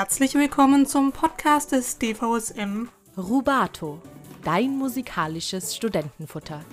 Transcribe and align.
Herzlich 0.00 0.36
willkommen 0.36 0.86
zum 0.86 1.10
Podcast 1.10 1.72
des 1.72 1.98
DVSM 1.98 2.88
Rubato, 3.16 4.00
dein 4.44 4.78
musikalisches 4.78 5.74
Studentenfutter. 5.74 6.64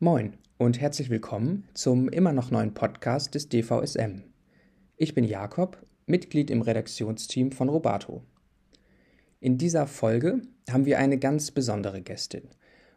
Moin 0.00 0.36
und 0.58 0.80
herzlich 0.80 1.10
willkommen 1.10 1.68
zum 1.74 2.08
immer 2.08 2.32
noch 2.32 2.50
neuen 2.50 2.74
Podcast 2.74 3.36
des 3.36 3.50
DVSM. 3.50 4.24
Ich 4.96 5.14
bin 5.14 5.22
Jakob, 5.22 5.80
Mitglied 6.06 6.50
im 6.50 6.62
Redaktionsteam 6.62 7.52
von 7.52 7.68
Rubato. 7.68 8.24
In 9.38 9.58
dieser 9.58 9.86
Folge 9.86 10.42
haben 10.68 10.86
wir 10.86 10.98
eine 10.98 11.18
ganz 11.18 11.52
besondere 11.52 12.02
Gästin, 12.02 12.48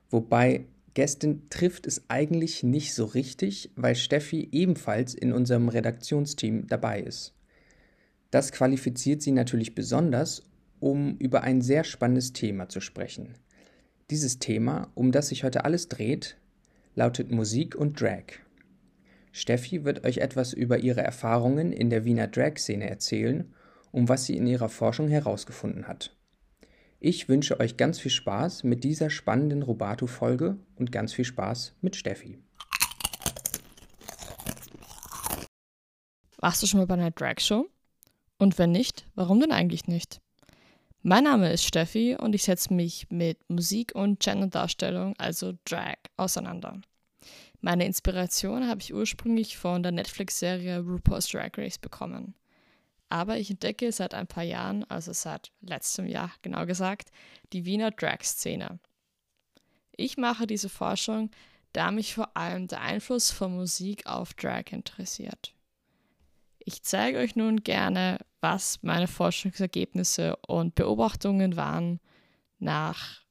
wobei 0.09 0.65
Gästin 0.95 1.49
trifft 1.49 1.87
es 1.87 2.09
eigentlich 2.09 2.63
nicht 2.63 2.93
so 2.93 3.03
richtig, 3.03 3.69
weil 3.75 3.95
Steffi 3.95 4.47
ebenfalls 4.53 5.13
in 5.13 5.33
unserem 5.33 5.67
Redaktionsteam 5.67 6.67
dabei 6.67 7.01
ist. 7.01 7.33
Das 8.31 8.53
qualifiziert 8.53 9.21
sie 9.21 9.31
natürlich 9.31 9.75
besonders, 9.75 10.43
um 10.79 11.17
über 11.17 11.43
ein 11.43 11.61
sehr 11.61 11.83
spannendes 11.83 12.31
Thema 12.31 12.69
zu 12.69 12.79
sprechen. 12.79 13.33
Dieses 14.09 14.39
Thema, 14.39 14.89
um 14.95 15.11
das 15.11 15.29
sich 15.29 15.43
heute 15.43 15.65
alles 15.65 15.89
dreht, 15.89 16.37
lautet 16.95 17.29
Musik 17.29 17.75
und 17.75 17.99
Drag. 17.99 18.39
Steffi 19.33 19.83
wird 19.83 20.05
euch 20.05 20.19
etwas 20.19 20.53
über 20.53 20.77
ihre 20.77 21.01
Erfahrungen 21.01 21.73
in 21.73 21.89
der 21.89 22.05
Wiener 22.05 22.27
Drag-Szene 22.27 22.89
erzählen 22.89 23.53
und 23.91 24.07
was 24.07 24.25
sie 24.25 24.37
in 24.37 24.47
ihrer 24.47 24.69
Forschung 24.69 25.09
herausgefunden 25.09 25.89
hat. 25.89 26.14
Ich 26.99 27.27
wünsche 27.27 27.59
euch 27.59 27.77
ganz 27.77 27.99
viel 27.99 28.11
Spaß 28.11 28.63
mit 28.63 28.83
dieser 28.83 29.09
spannenden 29.09 29.61
Robato-Folge 29.63 30.57
und 30.75 30.91
ganz 30.91 31.13
viel 31.13 31.25
Spaß 31.25 31.75
mit 31.81 31.95
Steffi. 31.95 32.39
Warst 36.37 36.63
du 36.63 36.67
schon 36.67 36.79
mal 36.79 36.87
bei 36.87 36.93
einer 36.93 37.11
Drag-Show? 37.11 37.67
Und 38.37 38.57
wenn 38.57 38.71
nicht, 38.71 39.05
warum 39.15 39.39
denn 39.39 39.51
eigentlich 39.51 39.87
nicht? 39.87 40.21
Mein 41.01 41.25
Name 41.25 41.51
ist 41.51 41.63
Steffi 41.63 42.15
und 42.19 42.33
ich 42.33 42.43
setze 42.43 42.73
mich 42.73 43.07
mit 43.09 43.37
Musik 43.49 43.93
und 43.93 44.19
Gender-Darstellung, 44.19 45.13
also 45.17 45.53
Drag, 45.65 45.97
auseinander. 46.17 46.81
Meine 47.61 47.85
Inspiration 47.85 48.67
habe 48.67 48.81
ich 48.81 48.93
ursprünglich 48.93 49.57
von 49.57 49.83
der 49.83 49.91
Netflix-Serie 49.91 50.79
RuPaul's 50.79 51.27
Drag 51.27 51.51
Race 51.57 51.77
bekommen. 51.77 52.35
Aber 53.15 53.37
ich 53.37 53.49
entdecke 53.49 53.93
seit 53.93 54.13
ein 54.13 54.27
paar 54.27 54.43
Jahren, 54.43 54.83
also 54.89 55.13
seit 55.13 55.53
letztem 55.61 56.05
Jahr 56.05 56.33
genau 56.41 56.65
gesagt, 56.65 57.11
die 57.53 57.63
Wiener 57.63 57.91
Drag-Szene. 57.91 58.77
Ich 59.95 60.17
mache 60.17 60.45
diese 60.45 60.67
Forschung, 60.67 61.31
da 61.71 61.91
mich 61.91 62.13
vor 62.13 62.35
allem 62.35 62.67
der 62.67 62.81
Einfluss 62.81 63.31
von 63.31 63.55
Musik 63.55 64.05
auf 64.05 64.33
Drag 64.33 64.65
interessiert. 64.71 65.53
Ich 66.59 66.83
zeige 66.83 67.19
euch 67.19 67.37
nun 67.37 67.63
gerne, 67.63 68.17
was 68.41 68.83
meine 68.83 69.07
Forschungsergebnisse 69.07 70.35
und 70.45 70.75
Beobachtungen 70.75 71.55
waren 71.55 72.01
nach, 72.59 73.21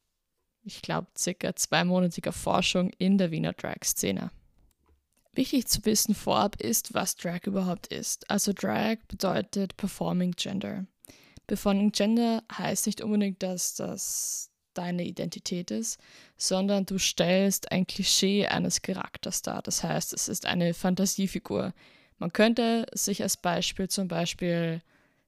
ich 0.62 0.81
glaube, 0.81 1.09
circa 1.15 1.55
zweimonatiger 1.57 2.33
Forschung 2.33 2.89
in 2.97 3.19
der 3.19 3.31
Wiener 3.31 3.53
Drag-Szene. 3.53 4.31
Wichtig 5.35 5.67
zu 5.67 5.85
wissen 5.85 6.15
vorab 6.15 6.61
ist, 6.61 6.95
was 6.95 7.17
Drag 7.17 7.41
überhaupt 7.47 7.89
ist. 7.89 8.31
Also 8.31 8.53
Drag 8.53 8.99
bedeutet 9.09 9.77
Performing 9.77 10.33
Gender. 10.33 10.87
Performing 11.47 11.93
Gender 11.93 12.43
heißt 12.57 12.87
nicht 12.87 13.01
unbedingt, 13.01 13.43
dass 13.43 13.75
das 13.75 14.51
deine 14.75 15.05
Identität 15.05 15.71
ist, 15.71 15.99
sondern 16.37 16.87
du 16.87 16.99
stellst 16.99 17.71
ein 17.73 17.87
Klischee 17.87 18.47
eines 18.47 18.83
Charakters 18.83 19.43
dar. 19.43 19.62
Das 19.62 19.83
heißt, 19.83 20.12
es 20.12 20.29
ist 20.29 20.47
eine 20.47 20.75
Fantasiefigur. 20.75 21.73
Man 22.19 22.33
könnte 22.33 22.87
sich 22.93 23.23
als 23.23 23.37
Beispiel 23.37 23.89
zum 23.89 24.09
Beispiel 24.09 24.83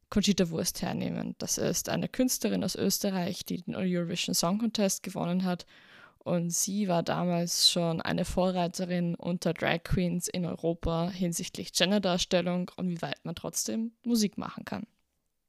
Conchita 0.09 0.51
Wurst 0.51 0.83
hernehmen. 0.83 1.35
Das 1.39 1.59
ist 1.59 1.89
eine 1.89 2.09
Künstlerin 2.09 2.65
aus 2.65 2.77
Österreich, 2.77 3.45
die 3.45 3.63
den 3.63 3.75
Eurovision 3.75 4.35
Song 4.35 4.59
Contest 4.59 5.03
gewonnen 5.03 5.45
hat 5.45 5.67
und 6.27 6.51
sie 6.51 6.89
war 6.89 7.05
damals 7.05 7.71
schon 7.71 8.03
eine 8.03 8.25
Vorreiterin 8.25 9.15
unter 9.15 9.55
Drag 9.55 9.85
Queens 9.85 10.27
in 10.27 10.45
Europa 10.45 11.09
hinsichtlich 11.09 11.73
Genderdarstellung 11.73 12.69
und 12.75 12.89
wie 12.89 13.01
weit 13.01 13.25
man 13.25 13.37
trotzdem 13.37 13.93
Musik 14.03 14.37
machen 14.37 14.65
kann. 14.65 14.89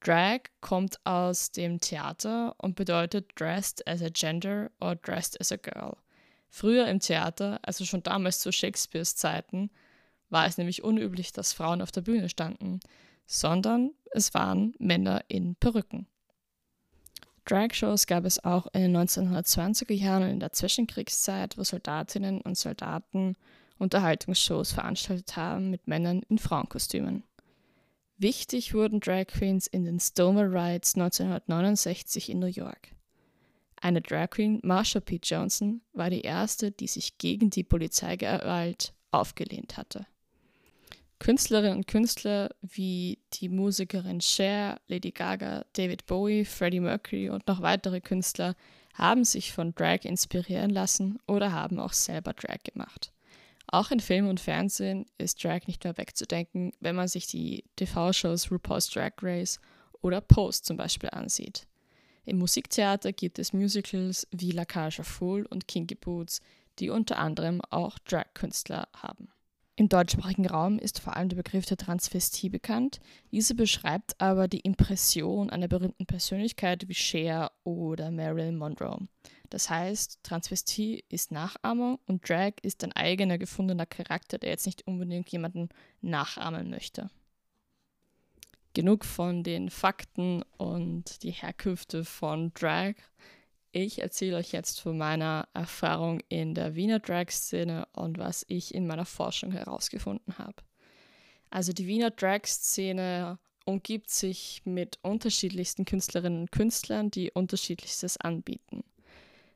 Drag 0.02 0.42
kommt 0.62 1.04
aus 1.04 1.52
dem 1.52 1.80
Theater 1.80 2.54
und 2.60 2.76
bedeutet 2.76 3.32
dressed 3.40 3.88
as 3.88 4.04
a 4.04 4.10
gender 4.10 4.70
or 4.80 4.96
dressed 4.96 5.42
as 5.42 5.52
a 5.52 5.56
girl. 5.56 5.98
Früher 6.48 6.88
im 6.88 7.00
Theater, 7.00 7.60
also 7.64 7.84
schon 7.84 8.04
damals 8.04 8.40
zu 8.40 8.52
Shakespeares 8.52 9.16
Zeiten, 9.16 9.72
war 10.30 10.46
es 10.46 10.60
nämlich 10.60 10.84
unüblich, 10.84 11.32
dass 11.32 11.54
Frauen 11.54 11.82
auf 11.82 11.92
der 11.92 12.02
Bühne 12.02 12.30
standen, 12.30 12.82
sondern 13.26 13.96
es 14.12 14.36
waren 14.36 14.76
Männer 14.78 15.24
in 15.28 15.56
Perücken. 15.56 16.06
Drag-Shows 17.48 18.08
gab 18.08 18.26
es 18.26 18.44
auch 18.44 18.68
in 18.74 18.82
den 18.82 18.98
1920er 18.98 19.94
Jahren 19.94 20.24
und 20.24 20.30
in 20.30 20.40
der 20.40 20.52
Zwischenkriegszeit, 20.52 21.58
wo 21.58 21.64
Soldatinnen 21.64 22.42
und 22.42 22.58
Soldaten 22.58 23.36
Unterhaltungsshows 23.78 24.74
veranstaltet 24.74 25.36
haben 25.38 25.70
mit 25.70 25.88
Männern 25.88 26.24
in 26.30 26.40
Frauenkostümen. 26.40 27.24
Wichtig 28.18 28.74
wurden 28.74 29.00
Drag 29.00 29.28
Queens 29.28 29.68
in 29.68 29.86
den 29.86 30.00
Stonewall 30.00 30.48
Riots 30.48 30.96
1969 30.96 32.30
in 32.30 32.40
New 32.40 32.48
York. 32.48 32.90
Eine 33.80 34.02
Drag 34.02 34.32
Queen, 34.32 34.60
Marsha 34.64 35.00
P. 35.00 35.20
Johnson, 35.24 35.82
war 35.94 36.10
die 36.10 36.22
erste, 36.22 36.72
die 36.72 36.88
sich 36.88 37.18
gegen 37.20 37.52
die 37.52 37.64
Polizeigewalt 37.64 38.94
aufgelehnt 39.12 39.78
hatte. 39.78 40.08
Künstlerinnen 41.20 41.78
und 41.78 41.88
Künstler 41.88 42.50
wie 42.62 43.20
die 43.34 43.50
Musikerin 43.50 44.22
Cher, 44.22 44.80
Lady 44.88 45.12
Gaga, 45.12 45.66
David 45.74 46.06
Bowie, 46.06 46.46
Freddie 46.46 46.80
Mercury 46.80 47.30
und 47.30 47.48
noch 47.48 47.62
weitere 47.62 48.02
Künstler 48.02 48.56
haben 48.94 49.24
sich 49.24 49.52
von 49.52 49.74
Drag 49.74 50.06
inspirieren 50.06 50.70
lassen 50.70 51.20
oder 51.28 51.52
haben 51.52 51.80
auch 51.80 51.94
selber 51.94 52.34
Drag 52.34 52.64
gemacht. 52.64 53.12
Auch 53.68 53.92
in 53.92 54.00
Film 54.00 54.28
und 54.28 54.40
Fernsehen 54.40 55.06
ist 55.18 55.44
Drag 55.44 55.68
nicht 55.68 55.84
mehr 55.84 55.98
wegzudenken, 55.98 56.72
wenn 56.80 56.96
man 56.96 57.08
sich 57.08 57.28
die 57.28 57.66
TV-Shows 57.76 58.50
RuPaul's 58.50 58.90
Drag 58.90 59.12
Race 59.22 59.60
oder 60.02 60.22
Post 60.22 60.66
zum 60.66 60.78
Beispiel 60.78 61.10
ansieht. 61.10 61.68
Im 62.26 62.40
Musiktheater 62.40 63.12
gibt 63.12 63.40
es 63.40 63.54
Musicals 63.54 64.28
wie 64.32 64.52
La 64.52 64.66
Cage 64.66 65.02
Fool 65.04 65.46
und 65.46 65.68
Kinky 65.68 65.96
Boots, 65.96 66.42
die 66.80 66.90
unter 66.90 67.18
anderem 67.20 67.62
auch 67.70 67.98
Drag-Künstler 68.00 68.88
haben. 68.94 69.30
Im 69.80 69.90
deutschsprachigen 69.90 70.48
Raum 70.48 70.80
ist 70.80 71.00
vor 71.00 71.16
allem 71.16 71.30
der 71.30 71.36
Begriff 71.36 71.68
der 71.68 71.78
Transvestie 71.78 72.50
bekannt. 72.50 73.00
Diese 73.32 73.54
beschreibt 73.54 74.20
aber 74.20 74.48
die 74.48 74.62
Impression 74.62 75.52
einer 75.52 75.68
berühmten 75.68 76.08
Persönlichkeit 76.08 76.88
wie 76.88 76.96
Cher 76.96 77.52
oder 77.64 78.10
Marilyn 78.10 78.58
Monroe. 78.58 79.08
Das 79.52 79.70
heißt, 79.70 80.24
Transvestie 80.24 81.04
ist 81.10 81.32
Nachahmung 81.32 82.00
und 82.08 82.28
Drag 82.28 82.54
ist 82.64 82.84
ein 82.84 82.92
eigener 82.94 83.38
gefundener 83.38 83.86
Charakter, 83.86 84.40
der 84.40 84.50
jetzt 84.50 84.66
nicht 84.66 84.88
unbedingt 84.88 85.30
jemanden 85.30 85.70
nachahmen 86.02 86.72
möchte. 86.72 87.12
Genug 88.74 89.06
von 89.06 89.44
den 89.44 89.70
Fakten 89.70 90.42
und 90.58 91.22
die 91.22 91.32
Herkünfte 91.32 92.04
von 92.04 92.52
Drag. 92.56 92.96
Ich 93.72 94.02
erzähle 94.02 94.38
euch 94.38 94.52
jetzt 94.52 94.80
von 94.80 94.98
meiner 94.98 95.48
Erfahrung 95.54 96.22
in 96.30 96.56
der 96.56 96.76
Wiener 96.76 97.00
Drag-Szene 97.00 97.88
und 97.94 98.18
was 98.18 98.46
ich 98.48 98.74
in 98.74 98.88
meiner 98.88 99.06
Forschung 99.06 99.52
herausgefunden 99.52 100.38
habe. 100.38 100.56
Also 101.50 101.74
die 101.74 101.88
Wiener 101.88 102.12
Drag-Szene 102.12 103.40
umgibt 103.66 104.10
sich 104.10 104.62
mit 104.66 105.00
unterschiedlichsten 105.02 105.84
Künstlerinnen 105.86 106.42
und 106.42 106.52
Künstlern, 106.52 107.10
die 107.12 107.32
unterschiedlichstes 107.32 108.18
anbieten. 108.18 108.84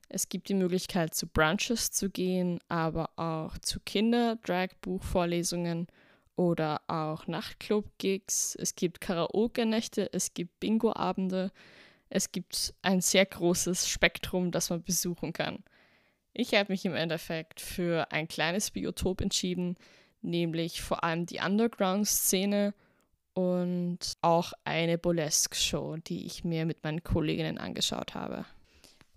Es 0.09 0.28
gibt 0.28 0.49
die 0.49 0.55
Möglichkeit, 0.55 1.16
zu 1.16 1.28
Brunches 1.28 1.91
zu 1.91 2.09
gehen, 2.09 2.59
aber 2.67 3.11
auch 3.16 3.57
zu 3.59 3.79
Kinder-Drag-Buchvorlesungen 3.79 5.87
oder 6.35 6.81
auch 6.87 7.28
Nachtclub-Gigs. 7.28 8.55
Es 8.55 8.75
gibt 8.75 8.99
Karaoke-Nächte, 8.99 10.11
es 10.11 10.34
gibt 10.34 10.59
Bingo-Abende, 10.59 11.53
es 12.11 12.31
gibt 12.34 12.75
ein 12.81 13.02
sehr 13.02 13.25
großes 13.25 13.87
Spektrum, 13.87 14.52
das 14.52 14.69
man 14.69 14.84
besuchen 14.84 15.31
kann. 15.31 15.63
Ich 16.34 16.53
habe 16.53 16.69
mich 16.72 16.84
im 16.85 16.93
Endeffekt 16.93 17.61
für 17.61 18.11
ein 18.11 18.28
kleines 18.28 18.72
Biotop 18.72 19.22
entschieden, 19.22 19.78
nämlich 20.22 20.81
vor 20.81 21.05
allem 21.05 21.25
die 21.25 21.40
Underground-Szene 21.40 22.73
und 23.34 23.99
auch 24.22 24.52
eine 24.66 24.97
Burlesque-Show, 24.97 25.99
die 26.05 26.25
ich 26.25 26.43
mir 26.43 26.66
mit 26.66 26.84
meinen 26.84 27.02
Kolleginnen 27.02 27.58
angeschaut 27.58 28.13
habe. 28.13 28.43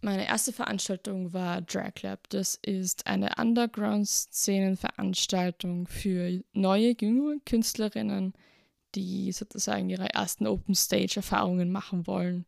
Meine 0.01 0.29
erste 0.29 0.53
Veranstaltung 0.53 1.33
war 1.33 1.63
Drag 1.63 2.01
Lab. 2.03 2.29
Das 2.29 2.55
ist 2.63 3.09
eine 3.09 3.33
Underground-Szenenveranstaltung 3.39 5.89
für 5.89 6.45
neue, 6.53 6.95
jüngere 7.01 7.41
Künstlerinnen, 7.45 8.35
die 8.95 9.33
sozusagen 9.33 9.91
ihre 9.91 10.15
ersten 10.15 10.47
Open 10.47 10.77
Stage-Erfahrungen 10.77 11.73
machen 11.73 12.07
wollen 12.07 12.47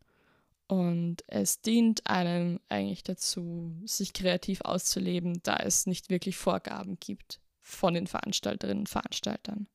und 0.67 1.23
es 1.27 1.61
dient 1.61 2.07
einem 2.07 2.59
eigentlich 2.67 3.03
dazu, 3.03 3.73
sich 3.85 4.13
kreativ 4.13 4.61
auszuleben, 4.61 5.39
da 5.43 5.57
es 5.57 5.85
nicht 5.85 6.09
wirklich 6.09 6.35
Vorgaben 6.35 6.99
gibt 6.99 7.39
von 7.61 7.93
den 7.93 8.07
Veranstalterinnen 8.07 8.81
und 8.81 8.89
Veranstaltern. 8.89 9.67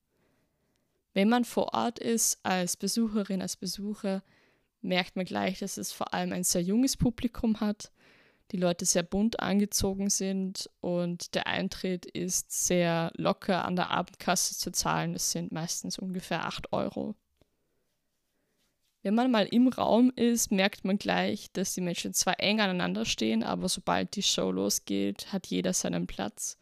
Wenn 1.14 1.28
man 1.28 1.44
vor 1.44 1.74
Ort 1.74 1.98
ist, 1.98 2.38
als 2.42 2.76
Besucherin, 2.76 3.42
als 3.42 3.56
Besucher, 3.56 4.22
merkt 4.80 5.16
man 5.16 5.24
gleich, 5.24 5.58
dass 5.58 5.76
es 5.76 5.92
vor 5.92 6.12
allem 6.12 6.32
ein 6.32 6.44
sehr 6.44 6.62
junges 6.62 6.96
Publikum 6.96 7.60
hat, 7.60 7.92
die 8.50 8.56
Leute 8.58 8.84
sehr 8.84 9.02
bunt 9.02 9.40
angezogen 9.40 10.10
sind 10.10 10.68
und 10.80 11.34
der 11.34 11.46
Eintritt 11.46 12.04
ist 12.04 12.66
sehr 12.66 13.10
locker 13.16 13.64
an 13.64 13.76
der 13.76 13.90
Abendkasse 13.90 14.58
zu 14.58 14.72
zahlen. 14.72 15.14
Das 15.14 15.32
sind 15.32 15.52
meistens 15.52 15.98
ungefähr 15.98 16.44
8 16.44 16.72
Euro. 16.72 17.14
Wenn 19.02 19.16
man 19.16 19.32
mal 19.32 19.46
im 19.46 19.66
Raum 19.66 20.12
ist, 20.14 20.52
merkt 20.52 20.84
man 20.84 20.96
gleich, 20.96 21.50
dass 21.52 21.74
die 21.74 21.80
Menschen 21.80 22.14
zwar 22.14 22.38
eng 22.38 22.60
aneinander 22.60 23.04
stehen, 23.04 23.42
aber 23.42 23.68
sobald 23.68 24.14
die 24.14 24.22
Show 24.22 24.52
losgeht, 24.52 25.32
hat 25.32 25.48
jeder 25.48 25.72
seinen 25.72 26.06
Platz. 26.06 26.56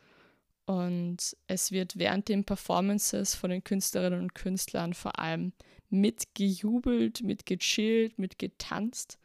Und 0.64 1.36
es 1.48 1.70
wird 1.70 1.98
während 1.98 2.28
den 2.28 2.44
Performances 2.44 3.34
von 3.34 3.50
den 3.50 3.62
Künstlerinnen 3.62 4.20
und 4.20 4.34
Künstlern 4.34 4.94
vor 4.94 5.18
allem 5.18 5.52
mitgejubelt, 5.90 7.22
mitgechillt, 7.22 8.18
mitgetanzt. 8.18 9.18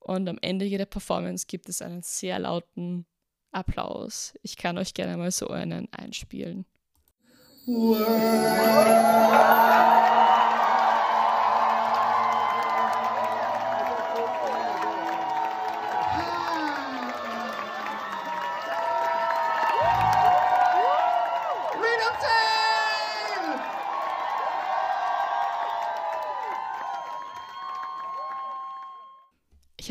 Und 0.00 0.28
am 0.28 0.38
Ende 0.40 0.64
jeder 0.64 0.86
Performance 0.86 1.46
gibt 1.46 1.68
es 1.68 1.80
einen 1.80 2.02
sehr 2.02 2.40
lauten 2.40 3.06
Applaus. 3.52 4.34
Ich 4.42 4.56
kann 4.56 4.78
euch 4.78 4.94
gerne 4.94 5.16
mal 5.16 5.30
so 5.30 5.48
einen 5.48 5.92
einspielen. 5.92 6.64
Wow. 7.66 7.98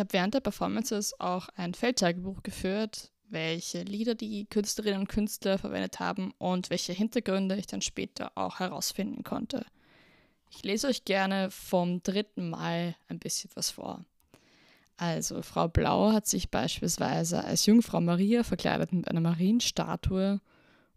Habe 0.08 0.14
während 0.14 0.34
der 0.34 0.40
Performances 0.40 1.20
auch 1.20 1.50
ein 1.56 1.74
Feldtagebuch 1.74 2.42
geführt, 2.42 3.12
welche 3.30 3.82
Lieder 3.82 4.16
die 4.16 4.46
Künstlerinnen 4.46 5.02
und 5.02 5.10
Künstler 5.10 5.58
verwendet 5.58 6.00
haben 6.00 6.34
und 6.38 6.70
welche 6.70 6.94
Hintergründe 6.94 7.58
ich 7.58 7.68
dann 7.68 7.82
später 7.82 8.32
auch 8.36 8.60
herausfinden 8.60 9.24
konnte. 9.24 9.66
Ich 10.50 10.64
lese 10.64 10.88
euch 10.88 11.04
gerne 11.04 11.52
vom 11.52 12.02
3. 12.04 12.26
Mai 12.38 12.96
ein 13.10 13.20
bisschen 13.20 13.52
was 13.56 13.70
vor. 13.70 14.06
Also, 14.96 15.42
Frau 15.42 15.68
Blau 15.68 16.14
hat 16.14 16.26
sich 16.26 16.50
beispielsweise 16.50 17.44
als 17.44 17.66
Jungfrau 17.66 18.00
Maria 18.00 18.44
verkleidet 18.44 18.94
mit 18.94 19.10
einer 19.10 19.20
Marienstatue 19.20 20.40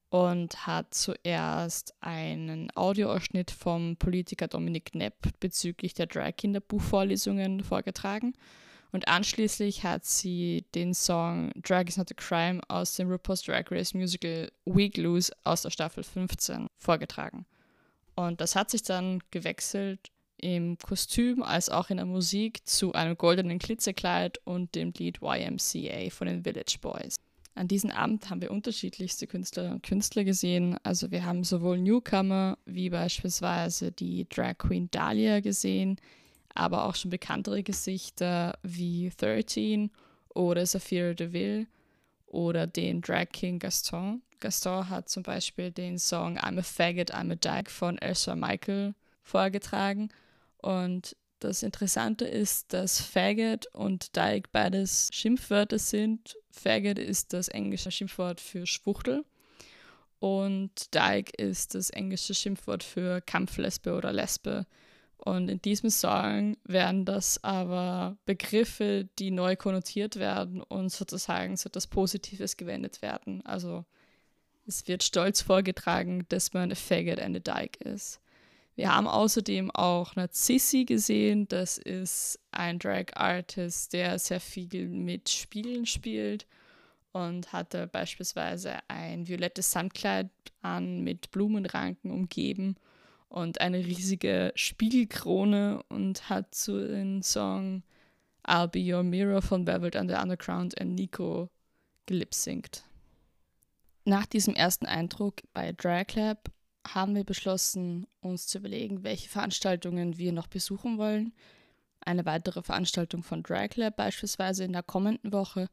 und 0.08 0.66
hat 0.68 0.94
zuerst 0.94 1.94
einen 2.00 2.70
Audioausschnitt 2.76 3.50
vom 3.50 3.96
Politiker 3.96 4.46
Dominik 4.46 4.92
Knepp 4.92 5.40
bezüglich 5.40 5.94
der 5.94 6.06
Drag-Kinder-Buchvorlesungen 6.06 7.64
vorgetragen 7.64 8.34
und 8.92 9.08
anschließend 9.08 9.82
hat 9.84 10.04
sie 10.04 10.64
den 10.74 10.94
Song 10.94 11.52
Drag 11.62 11.84
is 11.86 11.96
not 11.96 12.10
a 12.10 12.14
Crime 12.14 12.60
aus 12.68 12.94
dem 12.96 13.10
RuPaul's 13.10 13.42
Drag 13.42 13.70
Race 13.70 13.94
Musical 13.94 14.50
Week 14.64 14.96
Loose 14.96 15.32
aus 15.44 15.62
der 15.62 15.70
Staffel 15.70 16.02
15 16.02 16.68
vorgetragen. 16.76 17.46
Und 18.16 18.40
das 18.40 18.56
hat 18.56 18.70
sich 18.70 18.82
dann 18.82 19.22
gewechselt 19.30 20.10
im 20.36 20.78
Kostüm 20.78 21.42
als 21.42 21.68
auch 21.68 21.90
in 21.90 21.98
der 21.98 22.06
Musik 22.06 22.66
zu 22.66 22.92
einem 22.92 23.16
goldenen 23.16 23.58
Glitzerkleid 23.58 24.38
und 24.44 24.74
dem 24.74 24.92
Lied 24.96 25.20
YMCA 25.22 26.10
von 26.10 26.26
den 26.26 26.42
Village 26.42 26.78
Boys. 26.80 27.16
An 27.54 27.68
diesem 27.68 27.90
Abend 27.90 28.30
haben 28.30 28.40
wir 28.40 28.50
unterschiedlichste 28.50 29.26
Künstlerinnen 29.26 29.74
und 29.74 29.82
Künstler 29.82 30.24
gesehen. 30.24 30.78
Also 30.82 31.10
wir 31.10 31.24
haben 31.24 31.44
sowohl 31.44 31.78
Newcomer 31.78 32.56
wie 32.64 32.90
beispielsweise 32.90 33.92
die 33.92 34.26
Drag 34.28 34.56
Queen 34.56 34.90
Dahlia 34.90 35.40
gesehen, 35.40 36.00
aber 36.54 36.84
auch 36.84 36.94
schon 36.94 37.10
bekanntere 37.10 37.62
Gesichter 37.62 38.58
wie 38.62 39.10
13 39.16 39.90
oder 40.34 40.64
Saphira 40.66 41.14
Deville 41.14 41.66
oder 42.26 42.66
den 42.66 43.00
Drag 43.00 43.26
King 43.32 43.58
Gaston. 43.58 44.22
Gaston 44.40 44.88
hat 44.88 45.08
zum 45.08 45.22
Beispiel 45.22 45.70
den 45.70 45.98
Song 45.98 46.38
I'm 46.38 46.58
a 46.58 46.62
Faggot, 46.62 47.12
I'm 47.12 47.32
a 47.32 47.34
Dyke 47.34 47.70
von 47.70 47.98
Elsa 47.98 48.34
Michael 48.34 48.94
vorgetragen. 49.22 50.10
Und 50.58 51.16
das 51.40 51.62
Interessante 51.62 52.24
ist, 52.24 52.72
dass 52.72 53.00
Faggot 53.00 53.66
und 53.74 54.16
Dyke 54.16 54.48
beides 54.52 55.08
Schimpfwörter 55.12 55.78
sind. 55.78 56.36
Faggot 56.50 56.98
ist 56.98 57.32
das 57.32 57.48
englische 57.48 57.90
Schimpfwort 57.90 58.40
für 58.40 58.66
Schwuchtel 58.66 59.24
und 60.20 60.94
Dyke 60.94 61.32
ist 61.42 61.74
das 61.74 61.90
englische 61.90 62.34
Schimpfwort 62.34 62.84
für 62.84 63.22
Kampflesbe 63.22 63.94
oder 63.94 64.12
Lesbe. 64.12 64.66
Und 65.20 65.48
in 65.48 65.60
diesem 65.60 65.90
Song 65.90 66.56
werden 66.64 67.04
das 67.04 67.42
aber 67.44 68.16
Begriffe, 68.24 69.08
die 69.18 69.30
neu 69.30 69.54
konnotiert 69.54 70.16
werden 70.16 70.62
und 70.62 70.90
sozusagen 70.90 71.56
so 71.56 71.68
etwas 71.68 71.86
Positives 71.86 72.56
gewendet 72.56 73.02
werden. 73.02 73.44
Also 73.44 73.84
es 74.66 74.88
wird 74.88 75.02
stolz 75.02 75.42
vorgetragen, 75.42 76.24
dass 76.28 76.52
man 76.52 76.72
a 76.72 76.74
faggot 76.74 77.20
and 77.20 77.36
a 77.36 77.40
dyke 77.40 77.84
ist. 77.84 78.20
Wir 78.76 78.94
haben 78.94 79.06
außerdem 79.06 79.70
auch 79.72 80.16
Narzissi 80.16 80.84
gesehen. 80.84 81.46
Das 81.48 81.76
ist 81.76 82.40
ein 82.50 82.78
Drag 82.78 83.14
Artist, 83.14 83.92
der 83.92 84.18
sehr 84.18 84.40
viel 84.40 84.88
mit 84.88 85.28
Spielen 85.28 85.84
spielt 85.84 86.46
und 87.12 87.52
hatte 87.52 87.88
beispielsweise 87.88 88.78
ein 88.88 89.28
violettes 89.28 89.70
Samtkleid 89.70 90.30
an 90.62 91.02
mit 91.02 91.30
Blumenranken 91.30 92.10
umgeben 92.10 92.76
und 93.30 93.60
eine 93.60 93.78
riesige 93.78 94.52
Spiegelkrone 94.56 95.82
und 95.88 96.28
hat 96.28 96.54
zu 96.54 96.86
den 96.86 97.22
Song 97.22 97.82
I'll 98.46 98.68
Be 98.68 98.94
Your 98.94 99.02
Mirror 99.02 99.40
von 99.40 99.66
Velvet 99.66 99.96
and 99.96 100.10
the 100.10 100.16
Underground 100.16 100.78
und 100.80 100.94
Nico 100.94 101.48
gelipsingt. 102.06 102.84
Nach 104.04 104.26
diesem 104.26 104.54
ersten 104.54 104.86
Eindruck 104.86 105.36
bei 105.52 105.72
Drag 105.72 106.06
Lab 106.14 106.50
haben 106.86 107.14
wir 107.14 107.24
beschlossen, 107.24 108.06
uns 108.20 108.46
zu 108.46 108.58
überlegen, 108.58 109.04
welche 109.04 109.28
Veranstaltungen 109.28 110.18
wir 110.18 110.32
noch 110.32 110.48
besuchen 110.48 110.98
wollen. 110.98 111.32
Eine 112.00 112.24
weitere 112.24 112.62
Veranstaltung 112.62 113.22
von 113.22 113.42
Drag 113.42 113.76
Lab 113.76 113.96
beispielsweise 113.96 114.64
in 114.64 114.72
der 114.72 114.82
kommenden 114.82 115.32
Woche 115.32 115.68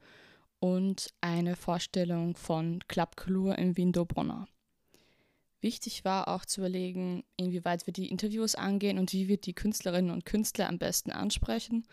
und 0.59 1.13
eine 1.21 1.55
Vorstellung 1.55 2.35
von 2.35 2.79
Club 2.87 3.15
Clur 3.15 3.57
in 3.57 3.77
Windobronner. 3.77 4.47
Wichtig 5.67 6.05
war 6.05 6.29
auch 6.29 6.45
zu 6.45 6.61
überlegen, 6.61 7.25
inwieweit 7.35 7.87
wir 7.87 7.91
die 7.91 8.09
Interviews 8.09 8.55
angehen 8.55 8.97
und 8.97 9.11
wie 9.11 9.27
wir 9.27 9.35
die 9.35 9.51
Künstlerinnen 9.51 10.11
und 10.11 10.23
Künstler 10.23 10.69
am 10.69 10.77
besten 10.77 11.11
ansprechen, 11.11 11.85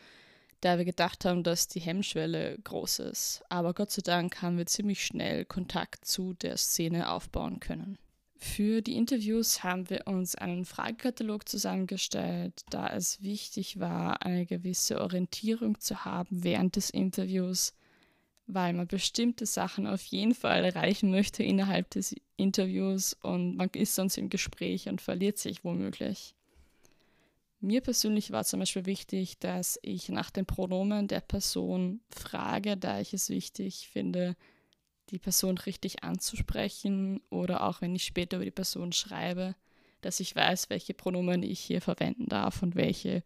da 0.60 0.78
wir 0.78 0.84
gedacht 0.84 1.24
haben, 1.24 1.42
dass 1.42 1.66
die 1.66 1.80
Hemmschwelle 1.80 2.56
groß 2.62 3.00
ist. 3.00 3.42
Aber 3.48 3.74
Gott 3.74 3.90
sei 3.90 4.02
Dank 4.02 4.40
haben 4.42 4.58
wir 4.58 4.66
ziemlich 4.66 5.04
schnell 5.04 5.44
Kontakt 5.44 6.04
zu 6.04 6.34
der 6.34 6.56
Szene 6.56 7.10
aufbauen 7.10 7.58
können. 7.58 7.98
Für 8.36 8.80
die 8.80 8.94
Interviews 8.94 9.64
haben 9.64 9.90
wir 9.90 10.06
uns 10.06 10.36
einen 10.36 10.66
Fragekatalog 10.66 11.48
zusammengestellt, 11.48 12.62
da 12.70 12.86
es 12.86 13.22
wichtig 13.22 13.80
war, 13.80 14.22
eine 14.22 14.46
gewisse 14.46 15.00
Orientierung 15.00 15.80
zu 15.80 16.04
haben 16.04 16.44
während 16.44 16.76
des 16.76 16.90
Interviews, 16.90 17.74
weil 18.46 18.72
man 18.74 18.86
bestimmte 18.86 19.46
Sachen 19.46 19.86
auf 19.86 20.04
jeden 20.04 20.34
Fall 20.34 20.64
erreichen 20.64 21.10
möchte 21.10 21.42
innerhalb 21.42 21.90
des 21.90 22.14
Interviews 22.36 23.14
und 23.22 23.56
man 23.56 23.70
ist 23.70 23.94
sonst 23.94 24.18
im 24.18 24.28
Gespräch 24.28 24.88
und 24.88 25.00
verliert 25.00 25.38
sich 25.38 25.64
womöglich. 25.64 26.34
Mir 27.60 27.80
persönlich 27.80 28.30
war 28.30 28.44
zum 28.44 28.60
Beispiel 28.60 28.84
wichtig, 28.84 29.38
dass 29.38 29.78
ich 29.80 30.10
nach 30.10 30.30
den 30.30 30.44
Pronomen 30.44 31.08
der 31.08 31.20
Person 31.20 32.00
frage, 32.10 32.76
da 32.76 33.00
ich 33.00 33.14
es 33.14 33.30
wichtig 33.30 33.88
finde, 33.90 34.36
die 35.08 35.18
Person 35.18 35.56
richtig 35.56 36.02
anzusprechen 36.04 37.22
oder 37.30 37.66
auch 37.66 37.80
wenn 37.80 37.94
ich 37.94 38.04
später 38.04 38.36
über 38.36 38.44
die 38.44 38.50
Person 38.50 38.92
schreibe, 38.92 39.54
dass 40.02 40.20
ich 40.20 40.36
weiß, 40.36 40.68
welche 40.68 40.92
Pronomen 40.92 41.42
ich 41.42 41.60
hier 41.60 41.80
verwenden 41.80 42.26
darf 42.26 42.62
und 42.62 42.74
welche 42.74 43.22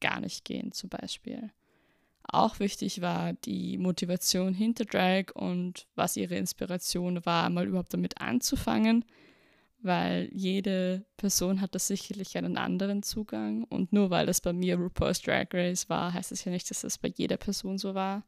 gar 0.00 0.20
nicht 0.20 0.44
gehen 0.44 0.72
zum 0.72 0.90
Beispiel. 0.90 1.50
Auch 2.30 2.60
wichtig 2.60 3.00
war 3.00 3.32
die 3.32 3.78
Motivation 3.78 4.52
hinter 4.52 4.84
Drag 4.84 5.34
und 5.34 5.86
was 5.94 6.16
ihre 6.16 6.36
Inspiration 6.36 7.24
war, 7.24 7.48
mal 7.48 7.66
überhaupt 7.66 7.94
damit 7.94 8.20
anzufangen, 8.20 9.06
weil 9.80 10.28
jede 10.30 11.06
Person 11.16 11.62
hat 11.62 11.74
da 11.74 11.78
sicherlich 11.78 12.36
einen 12.36 12.58
anderen 12.58 13.02
Zugang 13.02 13.64
und 13.64 13.94
nur 13.94 14.10
weil 14.10 14.26
das 14.26 14.42
bei 14.42 14.52
mir 14.52 14.76
RuPaul's 14.76 15.22
Drag 15.22 15.46
Race 15.54 15.88
war, 15.88 16.12
heißt 16.12 16.30
es 16.32 16.44
ja 16.44 16.52
nicht, 16.52 16.70
dass 16.70 16.82
das 16.82 16.98
bei 16.98 17.08
jeder 17.08 17.38
Person 17.38 17.78
so 17.78 17.94
war. 17.94 18.24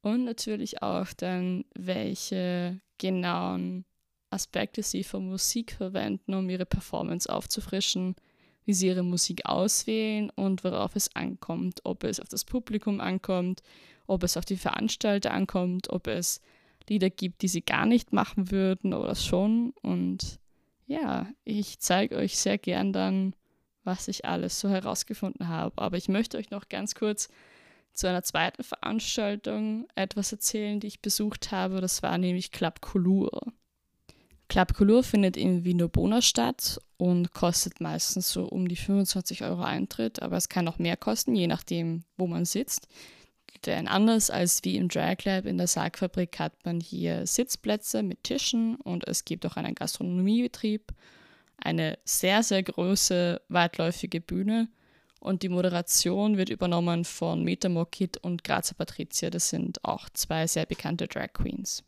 Und 0.00 0.24
natürlich 0.24 0.80
auch 0.82 1.12
dann, 1.16 1.64
welche 1.74 2.80
genauen 2.98 3.86
Aspekte 4.30 4.84
sie 4.84 5.02
von 5.02 5.26
Musik 5.26 5.72
verwenden, 5.72 6.34
um 6.34 6.48
ihre 6.48 6.66
Performance 6.66 7.32
aufzufrischen 7.32 8.14
wie 8.64 8.74
sie 8.74 8.88
ihre 8.88 9.02
Musik 9.02 9.46
auswählen 9.46 10.30
und 10.30 10.64
worauf 10.64 10.96
es 10.96 11.14
ankommt. 11.14 11.80
Ob 11.84 12.04
es 12.04 12.20
auf 12.20 12.28
das 12.28 12.44
Publikum 12.44 13.00
ankommt, 13.00 13.62
ob 14.06 14.22
es 14.22 14.36
auf 14.36 14.44
die 14.44 14.56
Veranstalter 14.56 15.32
ankommt, 15.32 15.90
ob 15.90 16.06
es 16.06 16.40
Lieder 16.88 17.10
gibt, 17.10 17.42
die 17.42 17.48
sie 17.48 17.62
gar 17.62 17.86
nicht 17.86 18.12
machen 18.12 18.50
würden 18.50 18.92
oder 18.92 19.14
schon. 19.14 19.72
Und 19.82 20.38
ja, 20.86 21.28
ich 21.44 21.78
zeige 21.78 22.16
euch 22.16 22.38
sehr 22.38 22.58
gern 22.58 22.92
dann, 22.92 23.34
was 23.84 24.08
ich 24.08 24.24
alles 24.24 24.60
so 24.60 24.68
herausgefunden 24.68 25.48
habe. 25.48 25.80
Aber 25.80 25.96
ich 25.96 26.08
möchte 26.08 26.36
euch 26.36 26.50
noch 26.50 26.68
ganz 26.68 26.94
kurz 26.94 27.28
zu 27.94 28.08
einer 28.08 28.22
zweiten 28.22 28.64
Veranstaltung 28.64 29.86
etwas 29.94 30.32
erzählen, 30.32 30.80
die 30.80 30.88
ich 30.88 31.00
besucht 31.00 31.52
habe. 31.52 31.80
Das 31.80 32.02
war 32.02 32.18
nämlich 32.18 32.50
Club 32.50 32.80
Coulur. 32.80 33.40
Club 34.54 34.74
Coulur 34.74 35.02
findet 35.02 35.36
in 35.36 35.64
Wiener 35.64 35.88
Bona 35.88 36.22
statt 36.22 36.78
und 36.96 37.32
kostet 37.32 37.80
meistens 37.80 38.30
so 38.30 38.44
um 38.44 38.68
die 38.68 38.76
25 38.76 39.42
Euro 39.42 39.62
Eintritt, 39.62 40.22
aber 40.22 40.36
es 40.36 40.48
kann 40.48 40.68
auch 40.68 40.78
mehr 40.78 40.96
kosten, 40.96 41.34
je 41.34 41.48
nachdem, 41.48 42.04
wo 42.16 42.28
man 42.28 42.44
sitzt. 42.44 42.86
Denn 43.66 43.88
anders 43.88 44.30
als 44.30 44.62
wie 44.62 44.76
im 44.76 44.86
Drag 44.86 45.16
Lab 45.24 45.46
in 45.46 45.58
der 45.58 45.66
Sargfabrik 45.66 46.38
hat 46.38 46.52
man 46.64 46.78
hier 46.78 47.26
Sitzplätze 47.26 48.04
mit 48.04 48.22
Tischen 48.22 48.76
und 48.76 49.08
es 49.08 49.24
gibt 49.24 49.44
auch 49.44 49.56
einen 49.56 49.74
Gastronomiebetrieb, 49.74 50.92
eine 51.56 51.98
sehr, 52.04 52.44
sehr 52.44 52.62
große, 52.62 53.40
weitläufige 53.48 54.20
Bühne 54.20 54.68
und 55.18 55.42
die 55.42 55.48
Moderation 55.48 56.36
wird 56.36 56.50
übernommen 56.50 57.04
von 57.04 57.42
Meta 57.42 57.68
und 58.22 58.44
Grazer 58.44 58.76
Patricia. 58.76 59.30
Das 59.30 59.48
sind 59.48 59.84
auch 59.84 60.08
zwei 60.10 60.46
sehr 60.46 60.66
bekannte 60.66 61.08
Drag 61.08 61.32
Queens. 61.32 61.82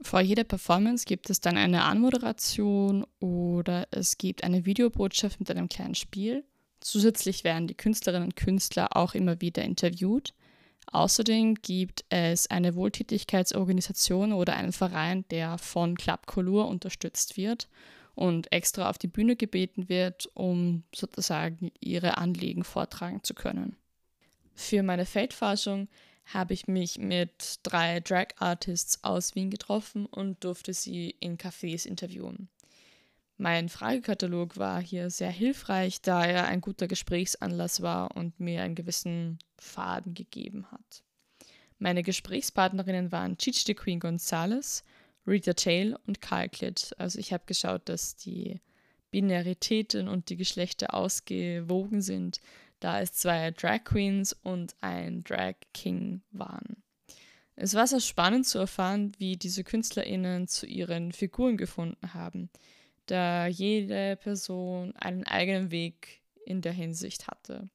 Vor 0.00 0.20
jeder 0.20 0.44
Performance 0.44 1.04
gibt 1.04 1.28
es 1.28 1.40
dann 1.40 1.56
eine 1.56 1.82
Anmoderation 1.82 3.04
oder 3.18 3.88
es 3.90 4.16
gibt 4.16 4.44
eine 4.44 4.64
Videobotschaft 4.64 5.40
mit 5.40 5.50
einem 5.50 5.68
kleinen 5.68 5.96
Spiel. 5.96 6.44
Zusätzlich 6.80 7.42
werden 7.42 7.66
die 7.66 7.74
Künstlerinnen 7.74 8.28
und 8.28 8.36
Künstler 8.36 8.96
auch 8.96 9.14
immer 9.14 9.40
wieder 9.40 9.62
interviewt. 9.64 10.34
Außerdem 10.90 11.56
gibt 11.56 12.04
es 12.08 12.48
eine 12.48 12.74
Wohltätigkeitsorganisation 12.74 14.32
oder 14.32 14.54
einen 14.54 14.72
Verein, 14.72 15.24
der 15.30 15.58
von 15.58 15.96
Club 15.96 16.26
Color 16.26 16.68
unterstützt 16.68 17.36
wird 17.36 17.68
und 18.14 18.50
extra 18.52 18.88
auf 18.88 18.98
die 18.98 19.08
Bühne 19.08 19.36
gebeten 19.36 19.88
wird, 19.88 20.30
um 20.34 20.84
sozusagen 20.94 21.70
ihre 21.80 22.16
Anliegen 22.16 22.64
vortragen 22.64 23.22
zu 23.22 23.34
können. 23.34 23.76
Für 24.54 24.82
meine 24.82 25.06
Feldforschung 25.06 25.88
habe 26.32 26.54
ich 26.54 26.68
mich 26.68 26.98
mit 26.98 27.60
drei 27.62 28.00
Drag 28.00 28.28
Artists 28.36 29.02
aus 29.02 29.34
Wien 29.34 29.50
getroffen 29.50 30.06
und 30.06 30.44
durfte 30.44 30.74
sie 30.74 31.10
in 31.20 31.38
Cafés 31.38 31.86
interviewen. 31.86 32.48
Mein 33.38 33.68
Fragekatalog 33.68 34.56
war 34.56 34.82
hier 34.82 35.10
sehr 35.10 35.30
hilfreich, 35.30 36.02
da 36.02 36.24
er 36.24 36.46
ein 36.46 36.60
guter 36.60 36.88
Gesprächsanlass 36.88 37.82
war 37.82 38.16
und 38.16 38.40
mir 38.40 38.62
einen 38.62 38.74
gewissen 38.74 39.38
Faden 39.56 40.14
gegeben 40.14 40.66
hat. 40.72 41.04
Meine 41.78 42.02
Gesprächspartnerinnen 42.02 43.12
waren 43.12 43.38
Chichi 43.38 43.64
de 43.64 43.74
Queen 43.76 44.00
Gonzalez, 44.00 44.82
Rita 45.26 45.52
Tail 45.52 45.96
und 46.06 46.20
Karl 46.20 46.48
Klitt. 46.48 46.94
Also 46.98 47.20
ich 47.20 47.32
habe 47.32 47.44
geschaut, 47.46 47.88
dass 47.88 48.16
die 48.16 48.60
Binaritäten 49.12 50.08
und 50.08 50.28
die 50.28 50.36
Geschlechter 50.36 50.92
ausgewogen 50.92 52.02
sind, 52.02 52.40
da 52.80 53.00
es 53.00 53.12
zwei 53.12 53.50
Drag 53.50 53.84
Queens 53.84 54.32
und 54.42 54.74
ein 54.80 55.24
Drag 55.24 55.54
King 55.72 56.22
waren. 56.30 56.82
Es 57.56 57.74
war 57.74 57.86
sehr 57.86 58.00
spannend 58.00 58.46
zu 58.46 58.58
erfahren, 58.58 59.12
wie 59.18 59.36
diese 59.36 59.64
KünstlerInnen 59.64 60.46
zu 60.46 60.66
ihren 60.66 61.12
Figuren 61.12 61.56
gefunden 61.56 62.14
haben, 62.14 62.50
da 63.06 63.46
jede 63.46 64.16
Person 64.16 64.94
einen 64.94 65.24
eigenen 65.24 65.70
Weg 65.72 66.22
in 66.44 66.60
der 66.60 66.72
Hinsicht 66.72 67.26
hatte. 67.26 67.68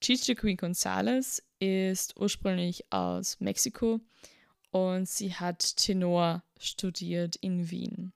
Chichi 0.00 0.34
Queen 0.34 0.56
Gonzalez 0.56 1.42
ist 1.58 2.16
ursprünglich 2.16 2.90
aus 2.90 3.38
Mexiko 3.40 4.00
und 4.70 5.08
sie 5.08 5.34
hat 5.34 5.76
Tenor 5.76 6.42
studiert 6.58 7.36
in 7.36 7.70
Wien. 7.70 8.12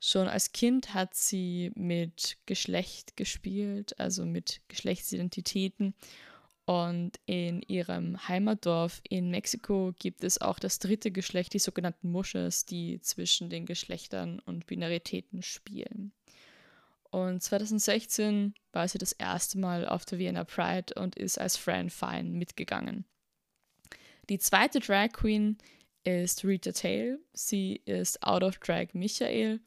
Schon 0.00 0.28
als 0.28 0.52
Kind 0.52 0.94
hat 0.94 1.14
sie 1.14 1.72
mit 1.74 2.36
Geschlecht 2.46 3.16
gespielt, 3.16 3.98
also 3.98 4.26
mit 4.26 4.60
Geschlechtsidentitäten. 4.68 5.94
Und 6.66 7.12
in 7.26 7.62
ihrem 7.62 8.28
Heimatdorf 8.28 9.00
in 9.08 9.30
Mexiko 9.30 9.94
gibt 9.98 10.24
es 10.24 10.40
auch 10.40 10.58
das 10.58 10.80
dritte 10.80 11.12
Geschlecht, 11.12 11.54
die 11.54 11.60
sogenannten 11.60 12.10
Mushes, 12.10 12.64
die 12.64 13.00
zwischen 13.00 13.50
den 13.50 13.66
Geschlechtern 13.66 14.40
und 14.40 14.66
Binaritäten 14.66 15.42
spielen. 15.42 16.12
Und 17.10 17.40
2016 17.40 18.54
war 18.72 18.88
sie 18.88 18.98
das 18.98 19.12
erste 19.12 19.58
Mal 19.58 19.88
auf 19.88 20.04
der 20.04 20.18
Vienna 20.18 20.44
Pride 20.44 20.92
und 21.00 21.16
ist 21.16 21.38
als 21.38 21.56
Fran 21.56 21.88
Fine 21.88 22.30
mitgegangen. 22.30 23.04
Die 24.28 24.38
zweite 24.40 24.80
Drag 24.80 25.12
Queen 25.12 25.56
ist 26.06 26.44
Rita 26.44 26.72
Tail. 26.72 27.18
Sie 27.32 27.82
ist 27.84 28.22
Out 28.22 28.44
of 28.44 28.58
Drag 28.58 28.94
Michael 28.94 29.60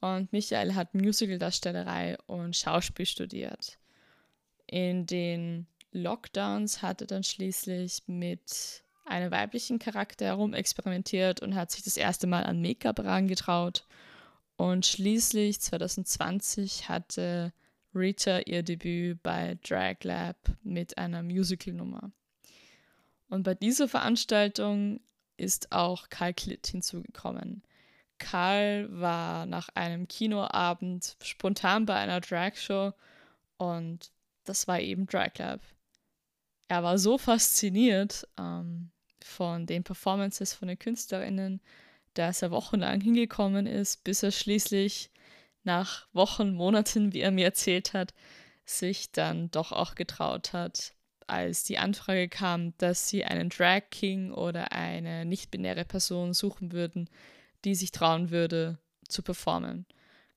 und 0.00 0.32
Michael 0.32 0.74
hat 0.74 0.94
Musicaldarstellerei 0.94 2.16
und 2.26 2.56
Schauspiel 2.56 3.06
studiert. 3.06 3.78
In 4.66 5.06
den 5.06 5.66
Lockdowns 5.90 6.82
hat 6.82 7.00
er 7.00 7.06
dann 7.06 7.24
schließlich 7.24 8.02
mit 8.06 8.84
einem 9.04 9.30
weiblichen 9.30 9.78
Charakter 9.78 10.26
herumexperimentiert 10.26 11.42
und 11.42 11.54
hat 11.54 11.70
sich 11.72 11.82
das 11.82 11.96
erste 11.96 12.26
Mal 12.26 12.44
an 12.44 12.62
Make-up 12.62 12.98
herangetraut. 12.98 13.84
Und 14.56 14.86
schließlich 14.86 15.60
2020 15.60 16.88
hatte 16.88 17.52
Rita 17.94 18.40
ihr 18.40 18.62
Debüt 18.62 19.22
bei 19.22 19.58
Drag 19.62 19.96
Lab 20.04 20.36
mit 20.62 20.96
einer 20.96 21.22
Musical-Nummer. 21.22 22.12
Und 23.28 23.42
bei 23.42 23.54
dieser 23.54 23.88
Veranstaltung 23.88 25.00
ist 25.42 25.72
auch 25.72 26.08
Karl 26.08 26.34
Klitt 26.34 26.68
hinzugekommen. 26.68 27.62
Karl 28.18 28.88
war 28.90 29.46
nach 29.46 29.68
einem 29.70 30.06
Kinoabend 30.06 31.16
spontan 31.22 31.86
bei 31.86 31.96
einer 31.96 32.20
Dragshow 32.20 32.92
und 33.56 34.12
das 34.44 34.68
war 34.68 34.78
eben 34.80 35.06
Drag 35.06 35.36
Lab. 35.38 35.60
Er 36.68 36.84
war 36.84 36.98
so 36.98 37.18
fasziniert 37.18 38.26
ähm, 38.38 38.90
von 39.22 39.66
den 39.66 39.82
Performances 39.82 40.54
von 40.54 40.68
den 40.68 40.78
KünstlerInnen, 40.78 41.60
dass 42.14 42.42
er 42.42 42.50
wochenlang 42.50 43.00
hingekommen 43.00 43.66
ist, 43.66 44.04
bis 44.04 44.22
er 44.22 44.30
schließlich 44.30 45.10
nach 45.64 46.06
Wochen, 46.12 46.54
Monaten, 46.54 47.12
wie 47.12 47.20
er 47.20 47.30
mir 47.30 47.46
erzählt 47.46 47.92
hat, 47.92 48.14
sich 48.64 49.10
dann 49.10 49.50
doch 49.50 49.72
auch 49.72 49.94
getraut 49.96 50.52
hat, 50.52 50.94
als 51.32 51.64
die 51.64 51.78
Anfrage 51.78 52.28
kam, 52.28 52.76
dass 52.78 53.08
sie 53.08 53.24
einen 53.24 53.48
Drag 53.48 53.82
King 53.90 54.32
oder 54.32 54.72
eine 54.72 55.24
nicht-binäre 55.24 55.84
Person 55.84 56.34
suchen 56.34 56.72
würden, 56.72 57.08
die 57.64 57.74
sich 57.74 57.90
trauen 57.90 58.30
würde 58.30 58.78
zu 59.08 59.22
performen. 59.22 59.86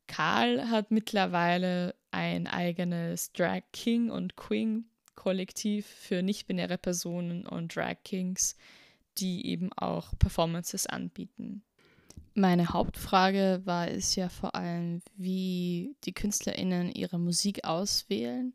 Karl 0.08 0.70
hat 0.70 0.92
mittlerweile 0.92 1.96
ein 2.12 2.48
eigenes 2.48 3.32
Drag 3.34 3.62
King 3.74 4.10
und 4.10 4.36
Queen 4.36 4.86
Kollektiv 5.16 5.86
für 5.86 6.22
nicht-binäre 6.22 6.78
Personen 6.78 7.48
und 7.48 7.76
Drag 7.76 7.96
Kings, 8.04 8.56
die 9.18 9.48
eben 9.48 9.74
auch 9.74 10.14
Performances 10.20 10.88
anbieten. 10.88 11.64
Meine 12.34 12.70
Hauptfrage 12.70 13.62
war 13.64 13.88
es 13.88 14.16
ja 14.16 14.30
vor 14.30 14.56
allem, 14.56 15.02
wie 15.16 15.96
die 16.04 16.14
KünstlerInnen 16.14 16.92
ihre 16.92 17.18
Musik 17.18 17.64
auswählen 17.64 18.54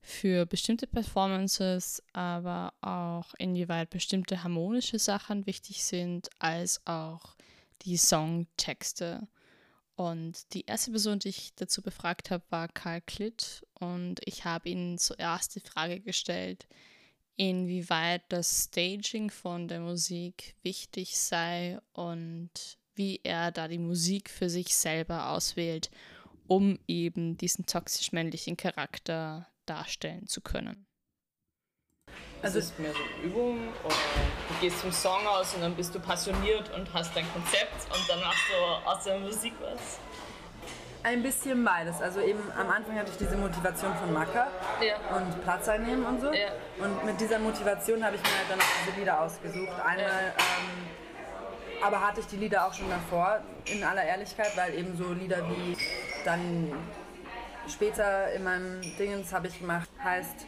für 0.00 0.46
bestimmte 0.46 0.86
Performances, 0.86 2.02
aber 2.12 2.72
auch 2.80 3.34
inwieweit 3.38 3.90
bestimmte 3.90 4.42
harmonische 4.42 4.98
Sachen 4.98 5.46
wichtig 5.46 5.84
sind, 5.84 6.28
als 6.38 6.80
auch 6.86 7.36
die 7.82 7.96
Songtexte. 7.96 9.28
Und 9.96 10.54
die 10.54 10.64
erste 10.64 10.92
Person, 10.92 11.18
die 11.18 11.30
ich 11.30 11.54
dazu 11.56 11.82
befragt 11.82 12.30
habe, 12.30 12.44
war 12.50 12.68
Karl 12.68 13.00
Klitt. 13.00 13.66
Und 13.74 14.20
ich 14.24 14.44
habe 14.44 14.68
ihn 14.68 14.96
zuerst 14.98 15.56
die 15.56 15.60
Frage 15.60 16.00
gestellt, 16.00 16.68
inwieweit 17.36 18.22
das 18.28 18.64
Staging 18.64 19.30
von 19.30 19.68
der 19.68 19.80
Musik 19.80 20.54
wichtig 20.62 21.18
sei 21.18 21.78
und 21.92 22.50
wie 22.94 23.20
er 23.22 23.52
da 23.52 23.68
die 23.68 23.78
Musik 23.78 24.28
für 24.28 24.50
sich 24.50 24.74
selber 24.74 25.30
auswählt, 25.30 25.90
um 26.46 26.78
eben 26.88 27.36
diesen 27.36 27.66
toxisch 27.66 28.12
männlichen 28.12 28.56
Charakter 28.56 29.46
darstellen 29.68 30.26
zu 30.26 30.40
können. 30.40 30.86
Also 32.40 32.58
ist 32.60 32.72
es 32.72 32.78
mehr 32.78 32.92
so 32.92 33.26
Übung 33.26 33.68
oder 33.84 33.94
du 34.48 34.54
gehst 34.60 34.76
vom 34.76 34.92
Song 34.92 35.26
aus 35.26 35.54
und 35.54 35.60
dann 35.60 35.74
bist 35.74 35.94
du 35.94 35.98
passioniert 35.98 36.72
und 36.74 36.92
hast 36.94 37.14
dein 37.16 37.26
Konzept 37.32 37.74
und 37.92 38.08
dann 38.08 38.20
machst 38.20 38.44
du 38.48 38.88
aus 38.88 39.04
der 39.04 39.18
Musik 39.18 39.54
was? 39.60 39.98
Ein 41.02 41.22
bisschen 41.22 41.64
beides. 41.64 42.00
Also 42.00 42.20
eben 42.20 42.40
am 42.56 42.70
Anfang 42.70 42.96
hatte 42.96 43.10
ich 43.10 43.18
diese 43.18 43.36
Motivation 43.36 43.94
von 43.96 44.12
Macker 44.12 44.48
ja. 44.80 45.16
und 45.16 45.42
Platz 45.42 45.68
einnehmen 45.68 46.04
und 46.04 46.20
so. 46.20 46.32
Ja. 46.32 46.48
Und 46.78 47.04
mit 47.04 47.20
dieser 47.20 47.38
Motivation 47.38 48.04
habe 48.04 48.16
ich 48.16 48.22
mir 48.22 48.36
halt 48.36 48.50
dann 48.50 48.60
auch 48.60 48.86
diese 48.86 48.98
Lieder 48.98 49.20
ausgesucht. 49.20 49.72
Einmal, 49.84 50.06
ja. 50.06 50.34
ähm, 50.38 51.82
aber 51.82 52.06
hatte 52.06 52.20
ich 52.20 52.26
die 52.26 52.36
Lieder 52.36 52.66
auch 52.66 52.74
schon 52.74 52.88
davor, 52.88 53.40
in 53.66 53.82
aller 53.82 54.04
Ehrlichkeit, 54.04 54.56
weil 54.56 54.74
eben 54.74 54.96
so 54.96 55.12
Lieder 55.12 55.48
wie 55.48 55.76
dann 56.24 56.72
später 57.70 58.32
in 58.32 58.44
meinem 58.44 58.80
Dingens 58.98 59.32
habe 59.32 59.48
ich 59.48 59.58
gemacht, 59.58 59.88
heißt 60.02 60.46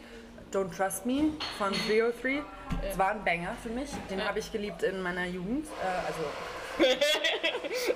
Don't 0.51 0.75
Trust 0.75 1.05
Me 1.05 1.31
von 1.57 1.71
303. 1.87 2.41
Das 2.81 2.97
war 2.97 3.11
ein 3.11 3.23
Banger 3.23 3.55
für 3.61 3.69
mich. 3.69 3.89
Den 4.09 4.25
habe 4.25 4.39
ich 4.39 4.51
geliebt 4.51 4.83
in 4.83 5.01
meiner 5.01 5.25
Jugend, 5.25 5.65
äh, 5.67 6.07
also 6.07 6.91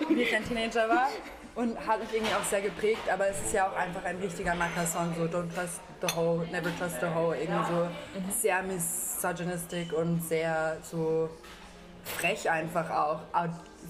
wie 0.10 0.22
ich 0.22 0.36
ein 0.36 0.46
Teenager 0.48 0.88
war. 0.88 1.10
und 1.56 1.78
hat 1.88 2.00
mich 2.02 2.14
irgendwie 2.14 2.34
auch 2.34 2.44
sehr 2.44 2.62
geprägt, 2.62 3.10
aber 3.12 3.30
es 3.30 3.42
ist 3.42 3.54
ja 3.54 3.68
auch 3.68 3.76
einfach 3.76 4.04
ein 4.04 4.18
richtiger 4.18 4.56
Macker-Song, 4.56 5.14
so 5.18 5.24
Don't 5.24 5.54
Trust 5.54 5.80
the 6.02 6.16
Hoe, 6.16 6.46
Never 6.52 6.78
Trust 6.78 7.00
the 7.00 7.08
Hoe, 7.08 7.36
irgendwie 7.36 7.66
so 7.72 7.88
sehr 8.42 8.62
misogynistic 8.64 9.94
und 9.94 10.22
sehr 10.22 10.78
so 10.82 11.30
frech 12.06 12.50
einfach 12.50 12.90
auch, 12.90 13.20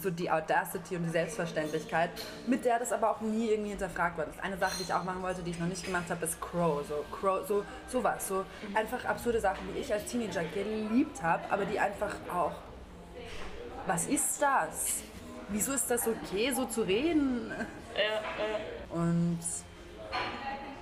so 0.02 0.10
die 0.10 0.30
Audacity 0.30 0.98
und 0.98 1.04
die 1.04 1.10
Selbstverständlichkeit, 1.10 2.10
mit 2.48 2.66
der 2.66 2.80
das 2.80 2.92
aber 2.92 3.12
auch 3.12 3.22
nie 3.22 3.50
irgendwie 3.52 3.70
hinterfragt 3.70 4.18
wird. 4.18 4.28
Eine 4.42 4.58
Sache, 4.58 4.74
die 4.80 4.84
ich 4.84 4.94
auch 4.94 5.04
machen 5.04 5.22
wollte, 5.22 5.42
die 5.42 5.52
ich 5.52 5.60
noch 5.60 5.68
nicht 5.68 5.86
gemacht 5.86 6.10
habe, 6.10 6.26
ist 6.26 6.40
Crow, 6.42 6.86
so 6.86 7.06
Crow, 7.18 7.48
so 7.48 7.64
sowas, 7.88 8.28
so 8.28 8.44
einfach 8.74 9.06
absurde 9.06 9.40
Sachen, 9.40 9.68
die 9.74 9.80
ich 9.80 9.94
als 9.94 10.06
Teenager 10.06 10.44
geliebt 10.44 11.22
habe, 11.22 11.44
aber 11.50 11.66
die 11.66 11.80
einfach 11.80 12.14
auch, 12.34 12.54
was 13.88 14.08
ist 14.08 14.42
das? 14.42 15.04
wieso 15.50 15.74
ist 15.74 15.90
das 15.90 16.08
okay, 16.08 16.52
so 16.54 16.66
zu 16.66 16.82
reden? 16.82 17.52
Ja, 17.96 18.04
ja. 18.04 19.02
Und 19.02 19.40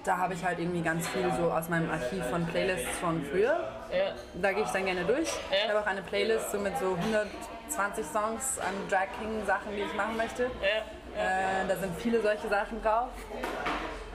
da 0.03 0.17
habe 0.17 0.33
ich 0.33 0.43
halt 0.43 0.60
irgendwie 0.60 0.81
ganz 0.81 1.07
viel 1.07 1.31
so 1.38 1.51
aus 1.51 1.69
meinem 1.69 1.89
Archiv 1.89 2.25
von 2.25 2.45
Playlists 2.45 2.98
von 3.00 3.24
früher. 3.24 3.57
Ja. 3.91 4.13
Da 4.41 4.51
gehe 4.51 4.63
ich 4.63 4.69
dann 4.69 4.86
gerne 4.86 5.05
durch. 5.05 5.29
Ja. 5.50 5.57
Ich 5.63 5.69
habe 5.69 5.79
auch 5.79 5.88
eine 5.88 6.01
Playlist 6.01 6.51
so 6.51 6.60
mit 6.60 6.77
so 6.77 6.95
120 6.95 8.05
Songs 8.05 8.60
an 8.60 8.74
Drag 8.89 9.07
King 9.19 9.45
Sachen, 9.45 9.72
die 9.75 9.81
ich 9.81 9.93
machen 9.93 10.17
möchte. 10.17 10.43
Ja. 10.43 11.63
Äh, 11.63 11.67
da 11.67 11.75
sind 11.77 11.95
viele 12.00 12.22
solche 12.22 12.50
Sachen 12.50 12.81
drauf. 12.81 13.10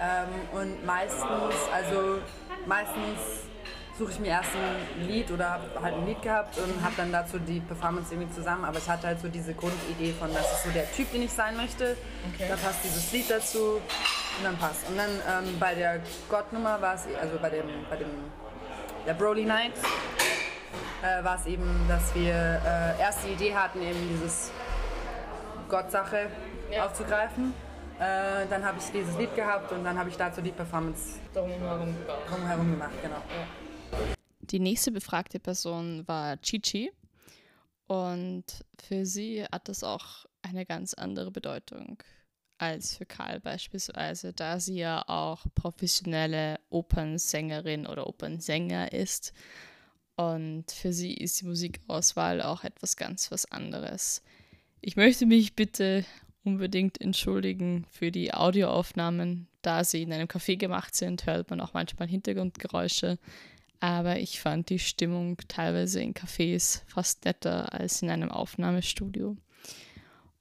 Ähm, 0.01 0.59
und 0.61 0.85
meistens, 0.85 1.55
also 1.73 2.19
meistens 2.67 3.49
suche 3.99 4.13
ich 4.13 4.21
mir 4.21 4.29
erst 4.29 4.51
ein 4.55 5.09
Lied 5.09 5.31
oder 5.31 5.51
habe 5.51 5.65
halt 5.83 5.95
ein 5.95 6.07
Lied 6.07 6.23
gehabt 6.23 6.57
und 6.59 6.85
habe 6.85 6.95
dann 6.97 7.11
dazu 7.11 7.39
die 7.39 7.61
Performance 7.61 8.13
irgendwie 8.13 8.33
zusammen. 8.33 8.65
Aber 8.65 8.79
ich 8.79 8.89
hatte 8.89 9.07
halt 9.09 9.21
so 9.21 9.29
diese 9.29 9.55
Grundidee 9.55 10.13
von, 10.13 10.33
das 10.33 10.53
ist 10.53 10.65
so 10.65 10.71
der 10.71 10.91
Typ, 10.93 11.11
den 11.13 11.23
ich 11.23 11.33
sein 11.33 11.57
möchte. 11.57 11.97
Okay. 12.35 12.47
Da 12.49 12.57
passt 12.57 12.85
dieses 12.85 13.11
Lied 13.13 13.31
dazu 13.31 13.81
und 14.39 14.45
dann 14.45 14.57
passt. 14.57 14.89
Und 14.89 14.97
dann 14.97 15.11
ähm, 15.11 15.59
bei 15.59 15.75
der 15.75 16.01
Gott-Nummer 16.29 16.81
war 16.81 16.95
es, 16.95 17.07
also 17.21 17.39
bei 17.39 17.51
dem, 17.51 17.67
bei 17.91 17.97
dem 17.97 18.09
der 19.07 19.15
Broly 19.15 19.45
Night, 19.45 19.73
äh, 21.03 21.25
war 21.25 21.37
es 21.37 21.47
eben, 21.47 21.87
dass 21.89 22.15
wir 22.15 22.33
äh, 22.33 23.01
erst 23.01 23.25
die 23.25 23.33
Idee 23.33 23.55
hatten, 23.55 23.83
eben 23.83 24.09
dieses 24.09 24.51
Gott-Sache 25.69 26.31
ja. 26.71 26.87
aufzugreifen. 26.87 27.55
Äh, 27.99 28.47
dann 28.49 28.65
habe 28.65 28.79
ich 28.79 28.85
dieses 28.93 29.17
Lied 29.19 29.35
gehabt 29.35 29.73
und 29.73 29.85
dann 29.85 29.99
habe 29.99 30.09
ich 30.09 30.17
dazu 30.17 30.41
die 30.41 30.53
Performance 30.53 31.19
drumherum, 31.35 31.95
drumherum 32.29 32.71
gemacht. 32.71 32.93
Genau. 33.03 33.17
Ja. 33.17 33.99
Die 34.41 34.61
nächste 34.61 34.93
befragte 34.93 35.41
Person 35.41 36.07
war 36.07 36.41
Chichi. 36.41 36.93
Und 37.87 38.45
für 38.79 39.07
sie 39.07 39.45
hat 39.51 39.69
das 39.69 39.83
auch 39.83 40.27
eine 40.43 40.67
ganz 40.67 40.95
andere 40.95 41.31
Bedeutung 41.31 42.03
als 42.59 42.97
für 42.97 43.07
Karl 43.07 43.41
beispielsweise, 43.41 44.33
da 44.33 44.61
sie 44.61 44.77
ja 44.77 45.09
auch 45.09 45.47
professionelle 45.55 46.59
Opernsängerin 46.71 47.87
oder 47.87 48.07
Opernsänger 48.07 48.93
ist. 48.93 49.33
Und 50.17 50.71
für 50.73 50.93
sie 50.93 51.15
ist 51.15 51.41
die 51.41 51.47
Musikauswahl 51.47 52.43
auch 52.43 52.65
etwas 52.65 52.97
ganz 52.97 53.31
was 53.31 53.51
anderes. 53.51 54.23
Ich 54.81 54.97
möchte 54.97 55.27
mich 55.27 55.55
bitte 55.55 56.05
unbedingt 56.45 57.01
entschuldigen 57.01 57.87
für 57.91 58.11
die 58.11 58.35
Audioaufnahmen, 58.35 59.49
da 59.63 59.85
sie 59.85 60.03
in 60.03 60.13
einem 60.13 60.29
Café 60.29 60.57
gemacht 60.57 60.95
sind, 60.95 61.27
hört 61.27 61.51
man 61.51 61.61
auch 61.61 61.75
manchmal 61.75 62.09
Hintergrundgeräusche. 62.09 63.19
Aber 63.81 64.19
ich 64.19 64.41
fand 64.41 64.71
die 64.71 64.79
Stimmung 64.79 65.37
teilweise 65.47 66.01
in 66.01 66.15
Cafés 66.15 66.83
fast 66.87 67.25
netter 67.25 67.73
als 67.73 68.03
in 68.03 68.11
einem 68.11 68.31
Aufnahmestudio. 68.31 69.37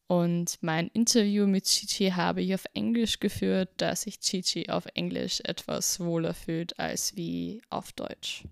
Und 0.07 0.57
mein 0.61 0.87
Interview 0.93 1.45
mit 1.47 1.65
Chichi 1.65 2.11
habe 2.11 2.41
ich 2.41 2.53
auf 2.53 2.63
Englisch 2.73 3.19
geführt, 3.19 3.69
da 3.77 3.95
sich 3.95 4.19
Chichi 4.19 4.69
auf 4.69 4.85
Englisch 4.93 5.41
etwas 5.43 5.99
wohler 5.99 6.33
fühlt 6.33 6.79
als 6.79 7.15
wie 7.17 7.61
auf 7.69 7.91
Deutsch. 7.91 8.45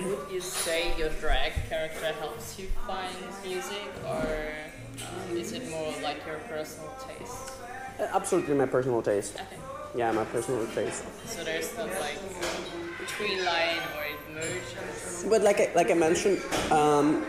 Would 0.00 0.30
you 0.30 0.40
say 0.40 0.92
your 0.96 1.10
drag 1.20 1.52
character 1.68 2.12
helps 2.20 2.56
you 2.58 2.66
find 2.86 3.10
music 3.44 3.90
or 4.04 4.22
um, 5.00 5.36
is 5.36 5.52
it 5.52 5.68
more 5.70 5.92
like 6.02 6.18
your 6.24 6.38
personal 6.48 6.90
taste? 7.04 7.52
Uh, 7.98 8.04
absolutely 8.14 8.54
my 8.54 8.66
personal 8.66 9.02
taste. 9.02 9.34
Okay. 9.34 9.56
Yeah, 9.96 10.12
my 10.12 10.24
personal 10.26 10.66
taste. 10.74 11.02
So 11.26 11.42
there's 11.42 11.76
not 11.76 11.88
like 11.98 12.18
tree 13.08 13.42
line 13.42 13.82
or 13.96 14.04
it 14.04 14.34
merges. 14.34 15.24
But 15.28 15.42
like 15.42 15.60
I, 15.60 15.72
like 15.74 15.90
I 15.90 15.94
mentioned, 15.94 16.40
um, 16.70 17.24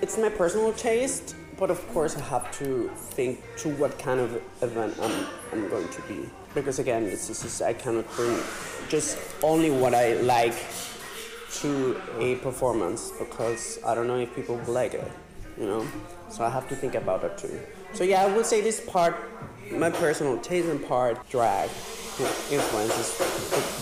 it's 0.00 0.16
my 0.16 0.30
personal 0.30 0.72
taste. 0.72 1.34
But 1.58 1.70
of 1.70 1.86
course, 1.88 2.16
I 2.16 2.20
have 2.20 2.50
to 2.58 2.90
think 2.94 3.42
to 3.58 3.70
what 3.70 3.98
kind 3.98 4.20
of 4.20 4.34
event 4.60 4.94
I'm, 5.00 5.26
I'm 5.52 5.68
going 5.68 5.88
to 5.88 6.02
be. 6.02 6.28
Because 6.54 6.78
again, 6.78 7.04
it's 7.04 7.28
just, 7.28 7.62
I 7.62 7.72
cannot 7.72 8.10
bring 8.14 8.38
just 8.88 9.18
only 9.42 9.70
what 9.70 9.94
I 9.94 10.14
like 10.20 10.54
to 11.60 12.00
a 12.18 12.36
performance 12.36 13.10
because 13.18 13.78
I 13.84 13.94
don't 13.94 14.06
know 14.06 14.18
if 14.18 14.34
people 14.34 14.56
will 14.56 14.74
like 14.74 14.94
it, 14.94 15.10
you 15.58 15.66
know? 15.66 15.86
So 16.28 16.44
I 16.44 16.50
have 16.50 16.68
to 16.68 16.76
think 16.76 16.94
about 16.94 17.22
that 17.22 17.38
too. 17.38 17.58
So 17.94 18.04
yeah, 18.04 18.22
I 18.22 18.26
would 18.36 18.44
say 18.44 18.60
this 18.60 18.80
part, 18.80 19.16
my 19.72 19.90
personal 19.90 20.36
taste 20.38 20.68
and 20.68 20.84
part 20.86 21.16
drag 21.30 21.70
influences 22.50 23.16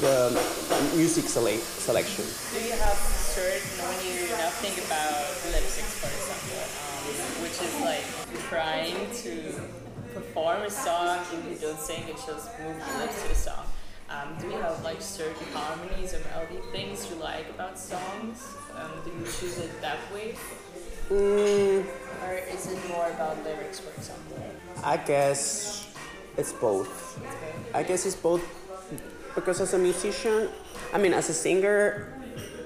the, 0.00 0.30
the 0.30 0.96
music 0.96 1.24
sele- 1.24 1.58
selection. 1.58 2.24
Do 2.52 2.64
you 2.64 2.72
have 2.72 2.98
certain 2.98 3.62
when 3.86 3.98
you 4.06 4.28
now 4.30 4.50
think 4.58 4.78
about 4.86 5.22
lip 5.50 5.62
for 5.62 6.10
example, 6.10 6.33
like 7.84 8.04
trying 8.48 8.96
to 9.22 9.52
perform 10.14 10.62
a 10.62 10.70
song 10.70 11.18
if 11.32 11.50
you 11.50 11.56
don't 11.66 11.78
sing, 11.78 12.08
it 12.08 12.16
just 12.26 12.48
move 12.60 12.76
your 12.76 12.98
lips 12.98 13.22
to 13.22 13.28
the 13.28 13.34
song. 13.34 13.66
Um, 14.08 14.36
do 14.40 14.46
you 14.46 14.56
have 14.58 14.82
like 14.84 15.00
certain 15.00 15.46
harmonies 15.52 16.14
or 16.14 16.20
melody 16.30 16.60
things 16.72 17.08
you 17.10 17.16
like 17.16 17.48
about 17.50 17.78
songs? 17.78 18.54
Um, 18.76 18.90
do 19.04 19.10
you 19.10 19.24
choose 19.24 19.58
it 19.58 19.80
that 19.80 19.98
way? 20.12 20.36
Mm. 21.10 21.84
Or 22.22 22.34
is 22.34 22.72
it 22.72 22.88
more 22.88 23.08
about 23.10 23.42
lyrics, 23.44 23.80
for 23.80 23.90
example? 23.98 24.38
I 24.82 24.96
guess 24.96 25.88
it's 26.36 26.52
both. 26.52 27.20
I 27.74 27.82
guess 27.82 28.06
it's 28.06 28.16
both 28.16 28.44
because 29.34 29.60
as 29.60 29.74
a 29.74 29.78
musician, 29.78 30.48
I 30.92 30.98
mean, 30.98 31.12
as 31.12 31.28
a 31.28 31.34
singer, 31.34 32.12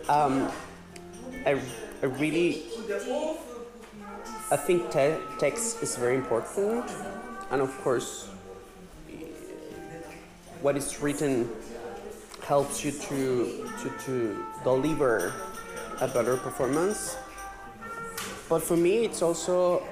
um, 0.09 0.51
I, 1.47 1.61
I 2.03 2.07
really, 2.07 2.63
I 4.51 4.57
think 4.57 4.91
te- 4.91 5.21
text 5.39 5.83
is 5.83 5.97
very 5.97 6.17
important, 6.17 6.91
and 7.51 7.61
of 7.61 7.71
course, 7.83 8.29
what 10.63 10.75
is 10.75 11.03
written 11.03 11.51
helps 12.45 12.83
you 12.83 12.93
to, 12.93 13.69
to, 13.83 13.91
to 14.07 14.45
deliver 14.65 15.35
a 16.01 16.09
better 16.09 16.39
performance. 16.39 17.19
But 18.49 18.63
for 18.63 18.75
me, 18.75 19.05
it's 19.05 19.21
also 19.21 19.87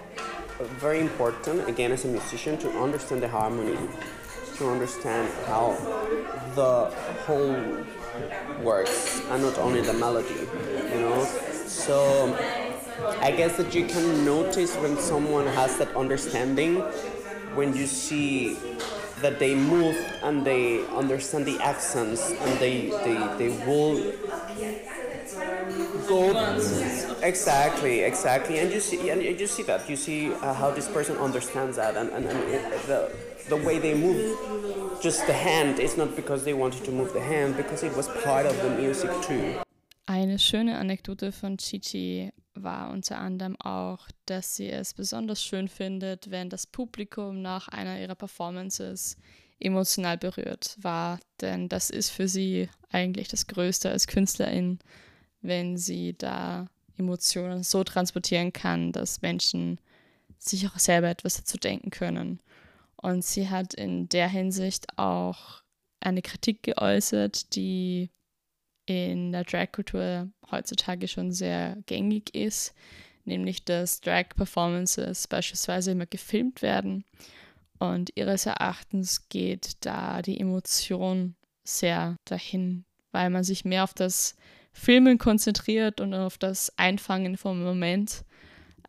very 0.81 1.01
important, 1.01 1.69
again, 1.69 1.93
as 1.93 2.07
a 2.07 2.09
musician, 2.09 2.57
to 2.59 2.71
understand 2.81 3.23
the 3.23 3.29
harmony, 3.29 3.77
to 4.57 4.71
understand 4.71 5.31
how 5.47 5.77
the 6.55 6.91
whole 7.27 7.85
works, 8.63 9.21
and 9.29 9.43
not 9.43 9.59
only 9.59 9.83
the 9.83 9.93
melody, 9.93 10.49
you 10.91 11.01
know? 11.01 11.25
So 11.67 12.35
I 13.21 13.31
guess 13.31 13.57
that 13.57 13.75
you 13.75 13.87
can 13.87 14.25
notice 14.25 14.75
when 14.77 14.97
someone 14.99 15.47
has 15.47 15.77
that 15.79 15.95
understanding 15.97 16.83
when 17.55 17.75
you 17.75 17.87
see 17.87 18.59
that 19.21 19.39
they 19.39 19.55
move 19.55 19.97
and 20.23 20.45
they 20.45 20.85
understand 20.89 21.47
the 21.47 21.59
accents 21.61 22.33
and 22.33 22.59
they, 22.59 22.91
they, 23.05 23.17
they 23.39 23.49
will 23.67 24.13
go 26.07 26.31
exactly 27.23 28.01
exactly. 28.01 28.59
And 28.59 28.71
you 28.73 28.81
see 28.81 29.11
and 29.11 29.23
you 29.23 29.47
see 29.47 29.63
that. 29.65 29.89
You 29.89 29.97
see 29.97 30.33
uh, 30.35 30.53
how 30.55 30.71
this 30.71 30.89
person 30.89 31.17
understands 31.17 31.77
that 31.77 31.97
and, 31.97 32.11
and, 32.11 32.27
and 32.27 32.39
it, 32.51 32.87
the, 32.87 33.11
the 33.49 33.57
way 33.57 33.79
they 33.79 33.95
move. 33.95 34.39
Just 35.01 35.27
the 35.27 35.33
hand 35.33 35.79
is 35.79 35.97
not 35.97 36.15
because 36.15 36.45
they 36.45 36.55
wanted 36.55 36.85
to 36.85 36.91
move 36.91 37.13
the 37.13 37.21
hand 37.21 37.57
because 37.57 37.83
it 37.83 37.95
was 37.97 38.09
part 38.25 38.47
of 38.47 38.57
the 38.63 38.71
music 38.71 39.11
too. 39.23 39.55
Eine 40.09 40.39
schöne 40.39 40.79
Anekdote 40.79 41.33
von 41.33 41.57
Chichi 41.57 42.31
war 42.63 42.91
unter 42.91 43.19
anderem 43.19 43.57
auch, 43.61 44.09
dass 44.27 44.57
sie 44.57 44.69
es 44.69 44.95
besonders 44.95 45.43
schön 45.43 45.69
findet, 45.69 46.31
wenn 46.31 46.51
das 46.51 46.67
Publikum 46.67 47.43
nach 47.43 47.69
einer 47.69 48.01
ihrer 48.01 48.15
Performances 48.15 49.17
emotional 49.59 50.19
berührt 50.19 50.77
war. 50.81 51.21
Denn 51.41 51.69
das 51.69 51.91
ist 51.91 52.11
für 52.11 52.29
sie 52.29 52.69
eigentlich 52.91 53.29
das 53.29 53.47
Größte 53.47 53.91
als 53.91 54.07
Künstlerin, 54.07 54.79
wenn 55.43 55.77
sie 55.77 56.17
da 56.17 56.69
Emotionen 56.99 57.63
so 57.63 57.85
transportieren 57.85 58.53
kann, 58.53 58.93
dass 58.93 59.23
Menschen 59.23 59.81
sich 60.39 60.67
auch 60.67 60.79
selber 60.79 61.09
etwas 61.09 61.35
dazu 61.35 61.59
denken 61.59 61.91
können. 61.91 62.41
Und 62.97 63.25
sie 63.25 63.49
hat 63.49 63.75
in 63.75 64.09
der 64.09 64.29
Hinsicht 64.29 64.99
auch 64.99 65.63
eine 66.01 66.23
Kritik 66.23 66.63
geäußert, 66.63 67.55
die 67.55 68.11
in 68.87 69.33
der 69.33 69.45
Drag-Kultur 69.45 70.31
heutzutage 70.51 71.09
schon 71.09 71.33
sehr 71.33 71.77
gängig 71.87 72.35
ist, 72.35 72.75
nämlich 73.25 73.65
dass 73.65 74.01
Drag-Performances 74.01 75.27
beispielsweise 75.29 75.91
immer 75.91 76.07
gefilmt 76.07 76.63
werden 76.63 77.05
Und 77.79 78.11
ihres 78.15 78.47
Erachtens 78.47 79.29
geht 79.29 79.85
da 79.85 80.23
die 80.23 80.41
Emotion 80.41 81.35
sehr 81.65 82.17
dahin, 82.25 82.85
weil 83.13 83.31
man 83.31 83.45
sich 83.45 83.65
mehr 83.65 83.85
auf 83.85 83.95
das 83.95 84.37
Filmen 84.73 85.19
konzentriert 85.19 86.01
und 86.01 86.15
auf 86.15 86.39
das 86.39 86.73
Einfangen 86.79 87.37
vom 87.37 87.63
Moment, 87.63 88.25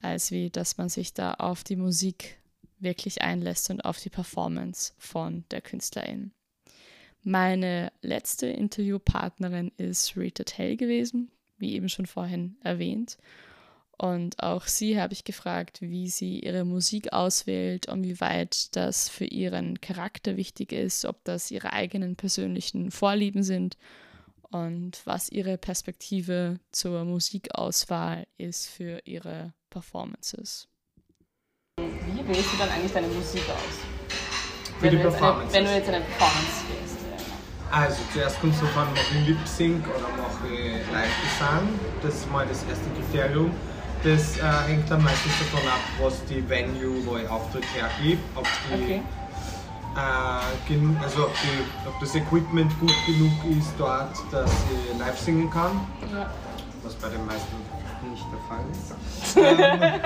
als 0.01 0.31
wie 0.31 0.49
dass 0.49 0.77
man 0.77 0.89
sich 0.89 1.13
da 1.13 1.33
auf 1.33 1.63
die 1.63 1.75
Musik 1.75 2.37
wirklich 2.79 3.21
einlässt 3.21 3.69
und 3.69 3.81
auf 3.83 3.99
die 3.99 4.09
Performance 4.09 4.93
von 4.97 5.45
der 5.49 5.61
Künstlerin. 5.61 6.31
Meine 7.29 7.91
letzte 8.01 8.47
Interviewpartnerin 8.47 9.73
ist 9.75 10.15
Rita 10.15 10.45
Tell 10.45 10.77
gewesen, 10.77 11.29
wie 11.57 11.73
eben 11.73 11.89
schon 11.89 12.05
vorhin 12.05 12.55
erwähnt. 12.63 13.17
Und 13.97 14.41
auch 14.41 14.65
sie 14.65 14.97
habe 14.97 15.11
ich 15.11 15.25
gefragt, 15.25 15.81
wie 15.81 16.07
sie 16.07 16.39
ihre 16.39 16.63
Musik 16.63 17.11
auswählt 17.11 17.89
und 17.89 18.05
wie 18.05 18.21
weit 18.21 18.73
das 18.77 19.09
für 19.09 19.25
ihren 19.25 19.81
Charakter 19.81 20.37
wichtig 20.37 20.71
ist, 20.71 21.03
ob 21.03 21.21
das 21.25 21.51
ihre 21.51 21.73
eigenen 21.73 22.15
persönlichen 22.15 22.91
Vorlieben 22.91 23.43
sind 23.43 23.75
und 24.49 25.01
was 25.03 25.27
ihre 25.27 25.57
Perspektive 25.57 26.61
zur 26.71 27.03
Musikauswahl 27.03 28.25
ist 28.37 28.67
für 28.67 29.01
ihre 29.03 29.53
Performances. 29.69 30.69
Wie 31.75 32.25
wählst 32.25 32.53
du 32.53 32.57
dann 32.57 32.69
eigentlich 32.69 32.93
deine 32.93 33.07
Musik 33.07 33.43
aus? 33.49 34.77
Für 34.79 34.83
wenn 34.83 34.91
die 34.91 34.97
du 34.97 35.03
jetzt 35.03 35.15
eine, 35.15 35.17
Performance. 35.17 35.53
wenn 35.53 35.65
du 35.65 35.75
jetzt 35.75 35.89
eine 35.89 36.05
Performance 36.05 36.61
wählst. 36.69 36.86
Also 37.71 37.97
zuerst 38.13 38.39
kommt 38.39 38.53
es 38.53 38.61
davon, 38.61 38.85
mache 38.93 39.01
ich 39.21 39.27
Lip 39.27 39.37
Sync 39.45 39.85
oder 39.87 40.07
mache 40.21 40.47
ich 40.53 40.91
Live-Gesang. 40.91 41.67
Das 42.01 42.13
ist 42.15 42.31
mal 42.31 42.45
das 42.47 42.63
erste 42.63 42.89
Kriterium. 42.91 43.51
Das 44.03 44.37
äh, 44.37 44.41
hängt 44.69 44.89
dann 44.89 45.03
meistens 45.03 45.33
davon 45.39 45.67
ab, 45.67 45.79
was 46.01 46.23
die 46.25 46.47
Venue, 46.47 47.05
wo 47.05 47.17
ich 47.17 47.27
Auftritt 47.29 47.65
hergibt, 47.75 48.23
ob 48.35 48.45
die, 48.69 48.73
Okay. 48.83 49.01
äh, 49.95 51.03
also 51.03 51.25
ob, 51.25 51.33
die, 51.41 51.87
ob 51.87 51.99
das 51.99 52.15
Equipment 52.15 52.79
gut 52.79 52.93
genug 53.05 53.31
ist 53.59 53.73
dort, 53.77 54.15
dass 54.31 54.51
ich 54.91 54.99
live 54.99 55.19
singen 55.19 55.49
kann, 55.49 55.85
Ja. 56.13 56.29
was 56.83 56.93
bei 56.95 57.09
den 57.09 57.25
meisten 57.25 57.55
nicht 58.11 58.23
der 58.31 58.39
Fall 58.47 58.63
ist. 58.71 59.35
ähm, 59.35 59.99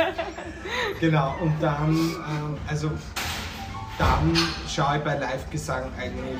genau, 1.01 1.35
und 1.41 1.53
dann, 1.61 1.89
ähm, 1.91 2.57
also 2.67 2.89
dann 3.97 4.37
schaue 4.67 4.97
ich 4.97 5.03
bei 5.03 5.17
Live-Gesang 5.17 5.91
eigentlich, 5.97 6.37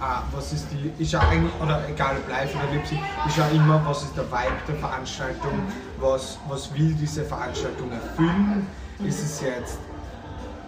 ah, 0.00 0.22
was 0.32 0.52
ist 0.52 0.66
die, 0.72 0.92
ich 0.98 1.10
schaue 1.10 1.22
eigentlich, 1.22 1.52
oder 1.60 1.82
egal 1.88 2.16
ob 2.16 2.28
live 2.28 2.54
oder 2.54 2.72
lip 2.72 2.82
ich 2.84 3.34
schaue 3.34 3.50
immer, 3.50 3.80
was 3.84 4.02
ist 4.02 4.16
der 4.16 4.24
Vibe 4.24 4.60
der 4.68 4.76
Veranstaltung, 4.76 5.60
was, 5.98 6.38
was 6.48 6.72
will 6.74 6.94
diese 6.94 7.24
Veranstaltung 7.24 7.90
erfüllen. 7.92 8.66
Ist 9.04 9.22
es 9.22 9.40
jetzt 9.42 9.78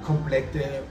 komplette 0.04 0.82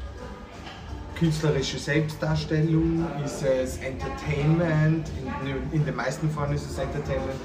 künstlerische 1.17 1.79
Selbstdarstellung, 1.79 3.05
ist 3.23 3.43
es 3.43 3.77
Entertainment, 3.77 5.09
in, 5.43 5.79
in 5.79 5.85
den 5.85 5.95
meisten 5.95 6.29
Fällen 6.29 6.53
ist 6.53 6.69
es 6.69 6.77
Entertainment. 6.77 7.39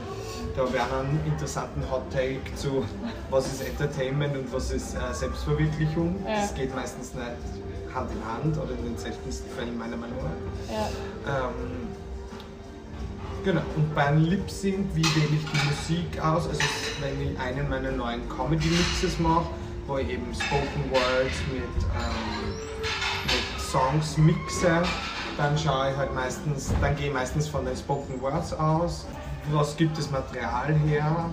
Da 0.54 0.70
wäre 0.70 0.84
ein 1.00 1.18
interessanten 1.24 1.82
Hot 1.90 2.10
Take 2.12 2.54
zu, 2.56 2.84
was 3.30 3.46
ist 3.46 3.66
Entertainment 3.66 4.36
und 4.36 4.52
was 4.52 4.70
ist 4.70 4.94
äh, 4.94 5.14
Selbstverwirklichung. 5.14 6.22
Ja. 6.26 6.42
Das 6.42 6.54
geht 6.54 6.74
meistens 6.74 7.14
nicht 7.14 7.26
Hand 7.94 8.10
in 8.12 8.24
Hand 8.26 8.56
oder 8.56 8.72
in 8.72 8.84
den 8.84 8.98
seltensten 8.98 9.50
Fällen 9.50 9.78
meiner 9.78 9.96
Meinung 9.96 10.18
nach. 10.18 10.72
Ja. 10.72 11.46
Ähm, 11.46 11.88
genau, 13.44 13.62
und 13.76 13.94
beim 13.94 14.24
Lip 14.24 14.50
Sync, 14.50 14.86
wie 14.94 15.04
wähle 15.04 15.36
ich 15.36 15.44
die 15.50 15.66
Musik 15.68 16.20
aus? 16.24 16.48
Also 16.48 16.60
wenn 17.00 17.20
ich 17.20 17.38
einen 17.38 17.68
meiner 17.68 17.92
neuen 17.92 18.28
Comedy 18.28 18.68
Mixes 18.68 19.18
mache, 19.18 19.46
wo 19.86 19.98
ich 19.98 20.08
eben 20.10 20.32
Spoken 20.34 20.90
Words 20.90 21.36
mit, 21.52 21.62
ähm, 21.62 22.54
mit 23.24 23.60
Songs 23.60 24.16
mixe, 24.16 24.82
dann 25.36 25.56
schaue 25.58 25.90
ich 25.90 25.96
halt 25.96 26.14
meistens, 26.14 26.72
dann 26.80 26.96
gehe 26.96 27.08
ich 27.08 27.12
meistens 27.12 27.48
von 27.48 27.64
den 27.64 27.76
Spoken 27.76 28.20
Words 28.20 28.52
aus. 28.54 29.06
Was 29.50 29.76
gibt 29.76 29.98
das 29.98 30.10
Material 30.10 30.72
her? 30.86 31.30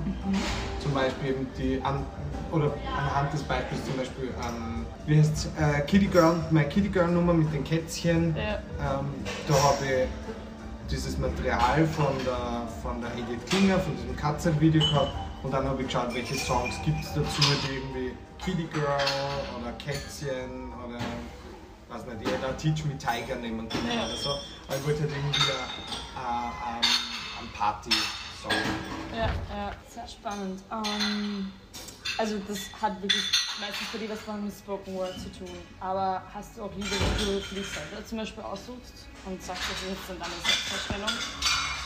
Zum 0.81 0.93
Beispiel 0.93 1.29
eben 1.29 1.47
die, 1.57 1.79
an, 1.83 2.05
oder 2.51 2.73
anhand 2.97 3.31
des 3.33 3.43
Beispiels 3.43 3.85
zum 3.85 3.97
Beispiel, 3.97 4.29
ähm, 4.47 4.85
wie 5.05 5.19
heißt 5.19 5.49
äh, 5.59 5.81
Kitty 5.81 6.07
Girl, 6.07 6.35
meine 6.49 6.67
Kitty 6.69 6.89
Girl 6.89 7.07
Nummer 7.07 7.33
mit 7.33 7.53
den 7.53 7.63
Kätzchen. 7.63 8.35
Ja. 8.35 8.55
Ähm, 8.99 9.05
da 9.47 9.53
habe 9.53 9.85
ich 9.85 10.89
dieses 10.91 11.17
Material 11.19 11.85
von 11.85 12.13
der, 12.25 12.67
von 12.81 12.99
der 12.99 13.11
Edith 13.13 13.45
Klinger, 13.47 13.79
von 13.79 13.95
diesem 13.95 14.15
Katzenvideo 14.15 14.81
gehabt 14.81 15.11
und 15.43 15.53
dann 15.53 15.67
habe 15.67 15.81
ich 15.83 15.87
geschaut, 15.87 16.13
welche 16.15 16.33
Songs 16.35 16.75
gibt 16.83 16.99
es 17.03 17.13
dazu, 17.13 17.41
die 17.41 17.75
irgendwie 17.75 18.13
Kitty 18.43 18.67
Girl 18.73 18.97
oder 19.61 19.71
Kätzchen 19.73 20.73
oder 20.87 20.97
weiß 21.89 22.05
nicht, 22.07 22.21
jeder 22.27 22.57
Teach 22.57 22.85
Me 22.85 22.97
Tiger 22.97 23.35
nehmen 23.35 23.69
können 23.69 23.87
Ja. 23.95 24.05
oder 24.05 24.15
so. 24.15 24.29
Aber 24.67 24.77
ich 24.77 24.85
wollte 24.87 25.01
halt 25.01 25.11
irgendwie 25.11 25.39
äh, 25.41 25.53
ähm, 26.17 26.81
einen 27.39 27.51
Party-Song. 27.53 28.51
Ja, 29.15 29.25
ja, 29.25 29.71
sehr 29.87 30.07
spannend. 30.07 30.61
Ähm, 30.71 31.51
also 32.17 32.37
das 32.47 32.59
hat 32.81 33.01
wirklich 33.01 33.23
meistens 33.59 33.87
bei 33.91 33.97
dir 33.99 34.09
was 34.09 34.19
von 34.19 34.51
Spoken 34.51 34.95
Word 34.95 35.13
zu 35.19 35.31
tun. 35.31 35.57
Aber 35.79 36.21
hast 36.33 36.57
du 36.57 36.63
auch 36.63 36.73
Lieder, 36.75 36.89
die 36.89 37.25
du 37.25 37.39
für 37.39 37.55
dich 37.55 37.67
selber 37.67 38.05
zum 38.05 38.17
Beispiel 38.17 38.43
aussuchst 38.43 39.07
und 39.25 39.41
sagst, 39.41 39.63
das 39.63 39.81
ist 39.81 39.89
jetzt 39.89 40.09
dann 40.09 40.19
deine 40.19 40.33
Selbstdarstellung? 40.43 41.09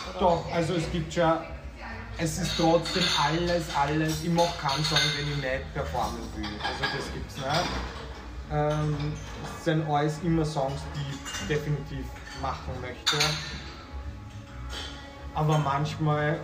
Oder? 0.10 0.20
Doch, 0.20 0.52
also 0.52 0.74
es 0.74 0.92
gibt 0.92 1.14
ja, 1.14 1.44
es 2.18 2.40
ist 2.40 2.52
trotzdem 2.58 3.04
alles, 3.22 3.64
alles, 3.76 4.24
ich 4.24 4.30
mache 4.30 4.58
keinen 4.60 4.84
Song, 4.84 5.00
den 5.18 5.32
ich 5.32 5.38
nicht 5.38 5.74
performen 5.74 6.22
will. 6.36 6.46
Also 6.62 6.84
das 6.96 7.14
gibt's 7.14 7.38
nicht. 7.38 7.48
Ähm, 8.52 9.14
es 9.44 9.64
sind 9.64 9.90
alles 9.90 10.20
immer 10.24 10.46
Songs, 10.46 10.82
die 10.96 11.02
ich 11.12 11.48
definitiv 11.48 12.06
machen 12.42 12.74
möchte. 12.82 13.18
Aber 15.36 15.58
manchmal, 15.58 16.40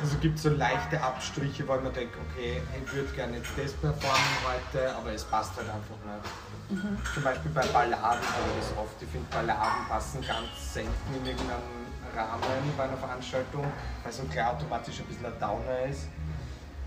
also 0.00 0.16
gibt 0.18 0.36
es 0.36 0.44
so 0.44 0.50
leichte 0.50 1.02
Abstriche, 1.02 1.66
weil 1.66 1.80
man 1.80 1.92
denkt, 1.92 2.14
okay, 2.16 2.62
ich 2.82 2.92
würde 2.92 3.12
gerne 3.12 3.36
jetzt 3.38 3.50
das 3.56 3.72
performen 3.72 4.36
heute, 4.44 4.94
aber 4.96 5.12
es 5.12 5.24
passt 5.24 5.56
halt 5.56 5.68
einfach 5.68 5.96
nicht. 6.06 7.12
Zum 7.14 7.22
Beispiel 7.24 7.50
bei 7.50 7.66
Balladen 7.66 8.02
habe 8.02 8.20
ich 8.20 8.66
das 8.66 8.78
oft. 8.78 9.02
Ich 9.02 9.08
finde, 9.08 9.26
Balladen 9.30 9.86
passen 9.88 10.20
ganz 10.24 10.74
selten 10.74 10.90
in 11.18 11.26
irgendeinem 11.26 11.80
Rahmen 12.16 12.72
bei 12.76 12.84
einer 12.84 12.96
Veranstaltung, 12.96 13.64
weil 14.04 14.12
so 14.12 14.22
klar 14.24 14.52
automatisch 14.52 15.00
ein 15.00 15.06
bisschen 15.06 15.26
ein 15.26 15.38
Downer 15.40 15.90
ist. 15.90 16.08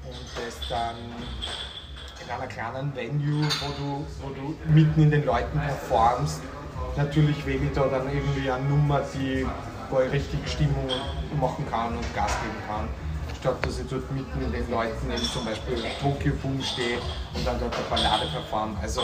Und 0.05 0.15
das 0.35 0.69
dann 0.69 0.95
in 2.23 2.29
einer 2.29 2.47
kleinen 2.47 2.95
Venue, 2.95 3.43
wo 3.43 3.71
du, 3.77 4.05
wo 4.21 4.29
du 4.29 4.55
mitten 4.71 5.01
in 5.01 5.11
den 5.11 5.25
Leuten 5.25 5.59
performst, 5.59 6.41
natürlich 6.95 7.45
wähle 7.45 7.65
ich 7.65 7.73
da 7.73 7.87
dann 7.87 8.07
irgendwie 8.07 8.49
eine 8.49 8.63
Nummer, 8.63 9.01
die, 9.13 9.45
wo 9.89 10.01
ich 10.01 10.11
richtig 10.11 10.39
Stimmung 10.47 10.87
machen 11.39 11.65
kann 11.69 11.97
und 11.97 12.15
Gas 12.15 12.31
geben 12.41 12.57
kann. 12.67 12.89
Statt 13.39 13.65
dass 13.65 13.79
ich 13.79 13.87
dort 13.87 14.09
mitten 14.11 14.41
in 14.41 14.51
den 14.51 14.69
Leuten 14.69 15.11
eben 15.11 15.23
zum 15.23 15.45
Beispiel 15.45 15.83
Tokyo 16.01 16.33
Boom 16.41 16.61
stehe 16.61 16.97
und 17.33 17.45
dann 17.45 17.59
dort 17.59 17.75
eine 17.75 17.85
Ballade 17.89 18.27
performe. 18.31 18.77
Also 18.81 19.01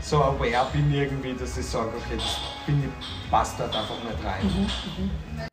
so 0.00 0.22
aware 0.22 0.70
bin 0.72 0.90
ich 0.92 1.00
irgendwie, 1.00 1.34
dass 1.34 1.56
ich 1.56 1.66
sage, 1.66 1.90
okay, 1.96 2.16
das 2.16 2.36
bin 2.66 2.82
ich, 2.84 3.30
passt 3.30 3.58
dort 3.58 3.74
einfach 3.74 4.02
nicht 4.04 4.24
rein. 4.24 5.50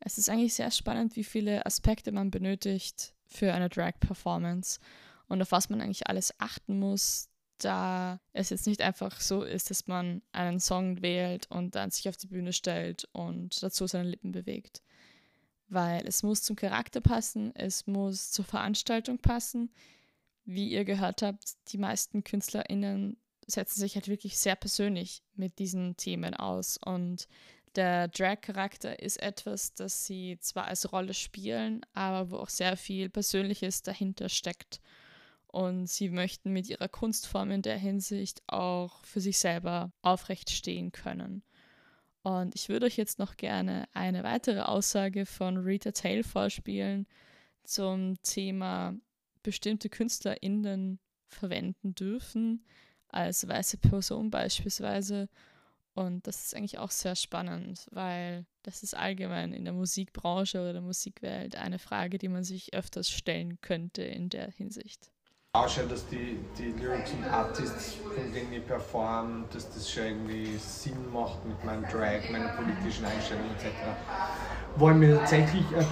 Es 0.00 0.16
ist 0.16 0.30
eigentlich 0.30 0.54
sehr 0.54 0.70
spannend, 0.70 1.16
wie 1.16 1.24
viele 1.24 1.64
Aspekte 1.66 2.12
man 2.12 2.30
benötigt 2.30 3.12
für 3.26 3.52
eine 3.52 3.68
Drag-Performance 3.68 4.80
und 5.28 5.40
auf 5.42 5.52
was 5.52 5.70
man 5.70 5.80
eigentlich 5.80 6.08
alles 6.08 6.34
achten 6.38 6.78
muss, 6.78 7.29
da 7.64 8.20
es 8.32 8.50
jetzt 8.50 8.66
nicht 8.66 8.82
einfach 8.82 9.20
so 9.20 9.42
ist, 9.42 9.70
dass 9.70 9.86
man 9.86 10.22
einen 10.32 10.60
Song 10.60 11.02
wählt 11.02 11.50
und 11.50 11.74
dann 11.74 11.90
sich 11.90 12.08
auf 12.08 12.16
die 12.16 12.26
Bühne 12.26 12.52
stellt 12.52 13.08
und 13.12 13.62
dazu 13.62 13.86
seine 13.86 14.08
Lippen 14.08 14.32
bewegt. 14.32 14.82
Weil 15.68 16.06
es 16.06 16.22
muss 16.22 16.42
zum 16.42 16.56
Charakter 16.56 17.00
passen, 17.00 17.54
es 17.54 17.86
muss 17.86 18.30
zur 18.30 18.44
Veranstaltung 18.44 19.18
passen. 19.18 19.72
Wie 20.44 20.68
ihr 20.70 20.84
gehört 20.84 21.22
habt, 21.22 21.56
die 21.68 21.78
meisten 21.78 22.24
KünstlerInnen 22.24 23.16
setzen 23.46 23.80
sich 23.80 23.94
halt 23.94 24.08
wirklich 24.08 24.38
sehr 24.38 24.56
persönlich 24.56 25.22
mit 25.34 25.58
diesen 25.58 25.96
Themen 25.96 26.34
aus 26.34 26.76
und 26.76 27.28
der 27.76 28.08
Drag-Charakter 28.08 29.00
ist 29.00 29.22
etwas, 29.22 29.74
das 29.74 30.04
sie 30.04 30.38
zwar 30.40 30.66
als 30.66 30.92
Rolle 30.92 31.14
spielen, 31.14 31.86
aber 31.92 32.30
wo 32.30 32.36
auch 32.38 32.48
sehr 32.48 32.76
viel 32.76 33.08
Persönliches 33.08 33.82
dahinter 33.82 34.28
steckt. 34.28 34.80
Und 35.50 35.88
sie 35.88 36.10
möchten 36.10 36.52
mit 36.52 36.68
ihrer 36.68 36.88
Kunstform 36.88 37.50
in 37.50 37.62
der 37.62 37.76
Hinsicht 37.76 38.40
auch 38.46 39.04
für 39.04 39.20
sich 39.20 39.38
selber 39.38 39.90
aufrecht 40.00 40.50
stehen 40.50 40.92
können. 40.92 41.42
Und 42.22 42.54
ich 42.54 42.68
würde 42.68 42.86
euch 42.86 42.96
jetzt 42.96 43.18
noch 43.18 43.36
gerne 43.36 43.88
eine 43.92 44.22
weitere 44.22 44.60
Aussage 44.60 45.26
von 45.26 45.56
Rita 45.56 45.90
Tail 45.90 46.22
vorspielen 46.22 47.08
zum 47.64 48.20
Thema 48.22 48.94
bestimmte 49.42 49.88
KünstlerInnen 49.88 51.00
verwenden 51.26 51.94
dürfen, 51.96 52.64
als 53.08 53.48
weiße 53.48 53.78
Person 53.78 54.30
beispielsweise. 54.30 55.28
Und 55.94 56.28
das 56.28 56.44
ist 56.44 56.54
eigentlich 56.54 56.78
auch 56.78 56.92
sehr 56.92 57.16
spannend, 57.16 57.88
weil 57.90 58.46
das 58.62 58.84
ist 58.84 58.94
allgemein 58.96 59.52
in 59.52 59.64
der 59.64 59.74
Musikbranche 59.74 60.60
oder 60.60 60.74
der 60.74 60.82
Musikwelt 60.82 61.56
eine 61.56 61.80
Frage, 61.80 62.18
die 62.18 62.28
man 62.28 62.44
sich 62.44 62.72
öfters 62.74 63.10
stellen 63.10 63.60
könnte 63.60 64.02
in 64.02 64.28
der 64.28 64.50
Hinsicht. 64.52 65.10
Ausschaue, 65.52 65.86
dass 65.86 66.06
die, 66.06 66.38
die 66.56 66.72
Lyrics 66.80 67.10
und 67.12 67.24
Artists, 67.24 67.94
von 67.94 68.32
denen 68.32 68.52
ich 68.52 68.64
performe, 68.64 69.44
dass 69.52 69.68
das 69.68 69.90
schon 69.90 70.04
irgendwie 70.04 70.56
Sinn 70.58 71.12
macht 71.12 71.44
mit 71.44 71.64
meinem 71.64 71.82
Drag, 71.88 72.30
meiner 72.30 72.50
politischen 72.50 73.04
Einstellung 73.04 73.46
etc. 73.56 73.66
Wo 74.76 74.90
ich 74.90 74.96
mir 74.96 75.18
tatsächlich 75.18 75.64
ein 75.76 75.86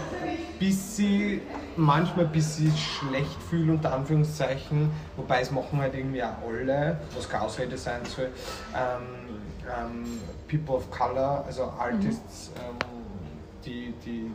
bisschen, 0.61 1.41
manchmal 1.77 2.27
ein 2.27 2.31
bisschen 2.33 2.73
schlecht 2.77 3.43
fühle, 3.51 3.73
unter 3.73 3.93
Anführungszeichen, 3.95 4.93
wobei 5.17 5.41
es 5.41 5.51
machen 5.51 5.81
halt 5.81 5.93
irgendwie 5.93 6.23
auch 6.23 6.37
alle, 6.47 7.01
was 7.17 7.29
keine 7.29 7.43
Ausrede 7.43 7.77
sein 7.77 8.05
soll, 8.05 8.31
ähm, 8.77 9.41
ähm, 9.67 10.21
People 10.49 10.77
of 10.77 10.89
Color, 10.89 11.45
also 11.45 11.65
Artists, 11.65 12.53
mhm. 12.55 12.61
ähm, 12.61 12.77
die, 13.65 13.95
die, 14.07 14.31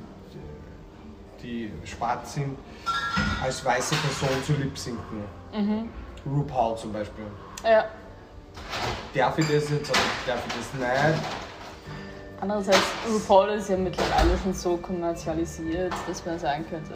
die, 1.43 1.71
schwarz 1.85 2.35
sind, 2.35 2.57
als 3.43 3.63
weiße 3.63 3.95
Person 3.95 4.43
zu 4.45 4.53
lip-sinken. 4.53 5.23
Mhm. 5.53 5.89
RuPaul 6.25 6.77
zum 6.77 6.93
Beispiel. 6.93 7.25
Ja. 7.63 7.85
Darf 9.13 9.37
ich 9.37 9.45
das 9.47 9.69
jetzt 9.69 9.89
oder 9.89 9.99
darf 10.25 10.43
ich 10.47 10.53
das 10.53 10.73
nicht? 10.73 11.23
Andererseits, 12.41 12.83
RuPaul 13.09 13.49
ist 13.49 13.69
ja 13.69 13.77
mittlerweile 13.77 14.37
schon 14.41 14.53
so 14.53 14.77
kommerzialisiert, 14.77 15.93
dass 16.07 16.25
man 16.25 16.39
sagen 16.39 16.65
könnte, 16.69 16.93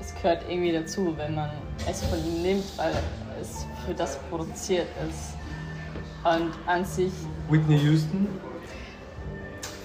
es 0.00 0.14
gehört 0.14 0.44
irgendwie 0.48 0.72
dazu, 0.72 1.14
wenn 1.16 1.34
man 1.34 1.50
es 1.88 2.04
von 2.04 2.18
ihm 2.18 2.42
nimmt, 2.42 2.78
weil 2.78 2.92
es 3.40 3.66
für 3.86 3.94
das 3.94 4.18
produziert 4.30 4.88
ist. 5.08 5.34
Und 6.24 6.52
an 6.66 6.84
sich. 6.84 7.12
Whitney 7.48 7.78
Houston? 7.78 8.28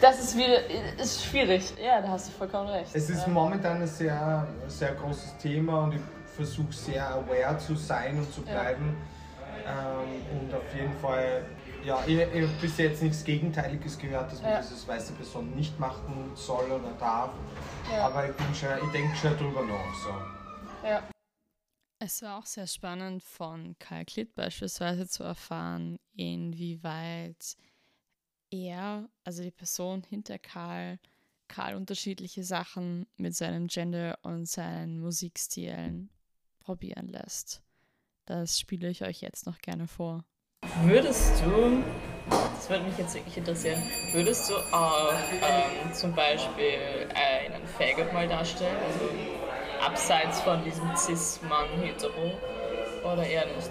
Das 0.06 0.20
ist 0.20 0.38
wieder 0.38 0.70
ist 1.00 1.26
schwierig. 1.26 1.74
Ja, 1.84 2.00
da 2.00 2.10
hast 2.10 2.28
du 2.28 2.32
vollkommen 2.34 2.70
recht. 2.70 2.92
Es 2.94 3.10
ist 3.10 3.26
ja. 3.26 3.28
momentan 3.28 3.82
ein 3.82 3.88
sehr, 3.88 4.48
sehr 4.68 4.94
großes 4.94 5.36
Thema 5.40 5.86
und 5.86 5.96
ich 5.96 6.02
versuche 6.36 6.72
sehr 6.72 7.10
aware 7.10 7.58
zu 7.58 7.74
sein 7.74 8.20
und 8.20 8.32
zu 8.32 8.44
bleiben. 8.44 8.96
Ja. 9.66 10.04
Ähm, 10.04 10.44
und 10.44 10.54
auf 10.54 10.76
jeden 10.76 10.94
Fall, 11.00 11.44
ja, 11.84 12.04
ich, 12.06 12.20
ich 12.20 12.44
habe 12.44 12.54
bis 12.62 12.78
jetzt 12.78 13.02
nichts 13.02 13.24
Gegenteiliges 13.24 13.98
gehört, 13.98 14.32
dass 14.32 14.44
man 14.44 14.52
ja. 14.52 14.58
das 14.58 14.72
als 14.74 14.88
weiße 14.88 15.14
Person 15.14 15.56
nicht 15.56 15.80
machen 15.80 16.34
soll 16.36 16.66
oder 16.66 16.92
darf. 17.00 17.32
Ja. 17.92 18.06
Aber 18.06 18.30
ich, 18.30 18.36
bin 18.36 18.54
schon, 18.54 18.70
ich 18.86 18.92
denke 18.92 19.16
schon 19.16 19.36
drüber 19.40 19.64
nach. 19.64 19.96
So. 20.04 20.88
Ja. 20.88 21.02
Es 21.98 22.22
war 22.22 22.38
auch 22.38 22.46
sehr 22.46 22.68
spannend 22.68 23.24
von 23.24 23.76
Karl 23.80 24.06
Klitt 24.06 24.36
beispielsweise 24.36 25.08
zu 25.08 25.24
erfahren, 25.24 25.98
inwieweit 26.14 27.56
er, 28.52 29.10
also 29.24 29.44
die 29.44 29.52
Person 29.52 30.04
hinter 30.04 30.40
Karl, 30.40 31.00
Karl 31.48 31.76
unterschiedliche 31.76 32.44
Sachen 32.44 33.06
mit 33.18 33.36
seinem 33.36 33.68
Gender 33.68 34.18
und 34.24 34.48
seinen 34.48 35.00
Musikstilen 35.00 36.10
probieren 36.60 37.08
lässt. 37.08 37.62
Das 38.26 38.60
spiele 38.60 38.90
ich 38.90 39.04
euch 39.04 39.22
jetzt 39.22 39.46
noch 39.46 39.60
gerne 39.60 39.88
vor. 39.88 40.26
Würdest 40.84 41.44
du, 41.44 41.84
das 42.30 42.70
würde 42.70 42.86
mich 42.86 42.98
jetzt 42.98 43.14
wirklich 43.14 43.38
interessieren, 43.38 43.82
würdest 44.14 44.50
du 44.50 44.56
auch 44.76 45.14
ähm, 45.14 45.94
zum 45.94 46.14
Beispiel 46.16 47.08
einen 47.14 47.68
Faggot 47.68 48.12
mal 48.14 48.28
darstellen? 48.28 48.78
Also 48.88 49.10
abseits 49.86 50.42
von 50.42 50.64
diesem 50.64 50.96
Cis-Mann-Hetero 50.96 52.32
oder 53.04 53.26
eher 53.26 53.46
nicht? 53.56 53.70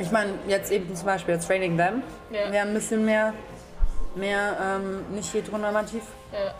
Ich 0.00 0.10
meine, 0.10 0.32
jetzt 0.48 0.72
eben 0.72 0.94
zum 0.96 1.06
Beispiel 1.06 1.34
jetzt 1.34 1.46
Training 1.46 1.76
Them. 1.76 2.02
Ja. 2.30 2.50
Wir 2.50 2.60
haben 2.62 2.68
ein 2.68 2.74
bisschen 2.74 3.04
mehr, 3.04 3.34
mehr 4.14 4.56
ähm, 4.62 5.04
nicht 5.14 5.32
heteronormativ. 5.32 6.02
Ja. 6.32 6.54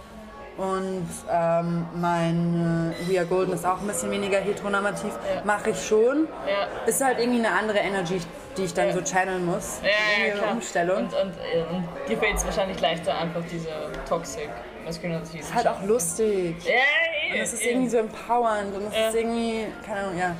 Und 0.62 1.09
ähm, 1.31 1.87
mein 1.94 2.92
äh, 2.92 3.11
We 3.11 3.18
Are 3.18 3.26
Golden 3.26 3.55
ist 3.55 3.64
auch 3.64 3.81
ein 3.81 3.87
bisschen 3.87 4.11
weniger 4.11 4.38
heteronormativ. 4.38 5.12
Ja. 5.35 5.42
Mache 5.44 5.70
ich 5.70 5.83
schon. 5.83 6.29
Ja. 6.46 6.87
Ist 6.87 7.03
halt 7.03 7.18
irgendwie 7.18 7.38
eine 7.38 7.57
andere 7.57 7.79
Energy, 7.79 8.20
die 8.59 8.64
ich 8.64 8.74
dann 8.74 8.88
ja. 8.88 8.92
so 8.92 9.00
channeln 9.00 9.46
muss. 9.46 9.81
Ja, 9.83 10.26
ja, 10.26 10.35
klar. 10.35 10.53
Umstellung. 10.53 10.98
Und, 10.98 11.14
und, 11.14 11.33
und 11.70 11.88
dir 12.09 12.18
fällt 12.18 12.37
es 12.37 12.44
wahrscheinlich 12.44 12.79
leichter, 12.79 13.16
einfach 13.16 13.42
diese 13.50 13.70
Toxic 14.07 14.50
Masculinity. 14.85 15.38
Ist 15.38 15.55
halt 15.55 15.66
auch 15.66 15.83
lustig. 15.83 16.57
Ja, 16.64 16.72
ja, 16.72 17.35
und 17.35 17.40
es 17.40 17.55
ist 17.55 17.64
irgendwie 17.64 17.88
so 17.88 17.98
empowernd 17.98 18.74
und 18.76 18.88
es 18.88 19.14
ist 19.14 19.14
irgendwie, 19.14 19.64
keine 19.87 20.00
Ahnung, 20.00 20.18
ja. 20.18 20.37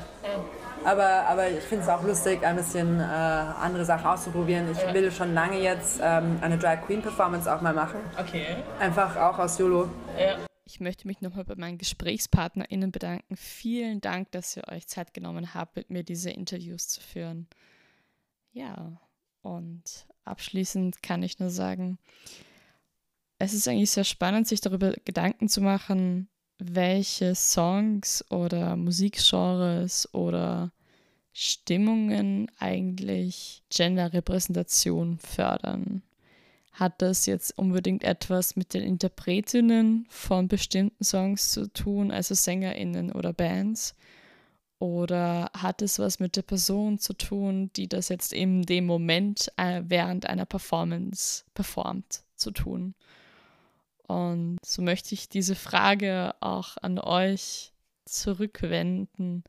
Aber, 0.85 1.27
aber 1.27 1.51
ich 1.51 1.63
finde 1.63 1.85
es 1.85 1.91
auch 1.91 2.03
lustig, 2.03 2.43
ein 2.45 2.57
bisschen 2.57 3.01
äh, 3.01 3.03
andere 3.03 3.85
Sachen 3.85 4.07
auszuprobieren. 4.07 4.71
Ich 4.73 4.79
ja. 4.79 4.95
will 4.95 5.13
schon 5.13 5.35
lange 5.35 5.61
jetzt 5.61 6.01
ähm, 6.03 6.39
eine 6.41 6.57
Drag 6.59 6.83
Queen 6.87 7.03
Performance 7.03 7.53
auch 7.53 7.61
mal 7.61 7.75
machen. 7.75 8.01
Okay. 8.19 8.57
Einfach 8.79 9.17
auch 9.17 9.39
aus 9.39 9.59
YOLO. 9.59 9.91
Ja. 10.19 10.39
Ich 10.65 10.81
möchte 10.81 11.07
mich 11.09 11.21
nochmal 11.21 11.45
bei 11.45 11.57
meinen 11.57 11.79
GesprächspartnerInnen 11.79 12.93
bedanken. 12.93 13.37
Vielen 13.37 14.01
Dank, 14.01 14.31
dass 14.31 14.57
ihr 14.57 14.69
euch 14.69 14.87
Zeit 14.87 15.13
genommen 15.13 15.53
habt, 15.53 15.77
mit 15.77 15.91
mir 15.91 16.05
diese 16.05 16.31
Interviews 16.31 16.89
zu 16.89 17.01
führen. 17.01 17.49
Ja, 18.53 19.01
und 19.43 20.07
abschließend 20.25 21.03
kann 21.03 21.23
ich 21.23 21.41
nur 21.41 21.51
sagen, 21.51 21.99
es 23.39 23.53
ist 23.53 23.67
eigentlich 23.67 23.91
sehr 23.91 24.05
spannend, 24.05 24.47
sich 24.47 24.61
darüber 24.61 24.93
Gedanken 25.05 25.49
zu 25.49 25.61
machen, 25.61 26.29
welche 26.61 27.35
Songs 27.35 28.25
oder 28.31 28.77
Musikgenres 28.77 30.13
oder 30.15 30.73
Stimmungen 31.33 32.51
eigentlich 32.59 33.63
Genderrepräsentation 33.71 35.19
fördern. 35.19 36.03
Hat 36.73 37.03
das 37.03 37.27
jetzt 37.27 37.57
unbedingt 37.59 38.05
etwas 38.05 38.57
mit 38.57 38.75
den 38.75 38.83
Interpretinnen 38.83 40.07
von 40.09 40.49
bestimmten 40.49 41.05
Songs 41.05 41.51
zu 41.51 41.73
tun, 41.73 42.11
also 42.11 42.35
Sängerinnen 42.35 43.13
oder 43.13 43.33
Bands? 43.33 43.95
Oder 44.79 45.51
hat 45.53 45.83
es 45.83 45.99
was 45.99 46.21
mit 46.21 46.37
der 46.37 46.43
Person 46.43 46.99
zu 46.99 47.13
tun, 47.13 47.71
die 47.77 47.87
das 47.87 48.09
jetzt 48.09 48.33
in 48.33 48.63
dem 48.63 48.87
Moment 48.87 49.53
äh, 49.59 49.83
während 49.87 50.25
einer 50.27 50.47
Performance 50.47 51.45
performt, 51.53 52.23
zu 52.35 52.51
tun? 52.51 52.95
Und 54.11 54.59
so 54.65 54.83
möchte 54.83 55.15
ich 55.15 55.29
diese 55.29 55.55
Frage 55.55 56.35
auch 56.41 56.77
an 56.83 56.99
euch 56.99 57.73
zurückwenden. 58.07 59.45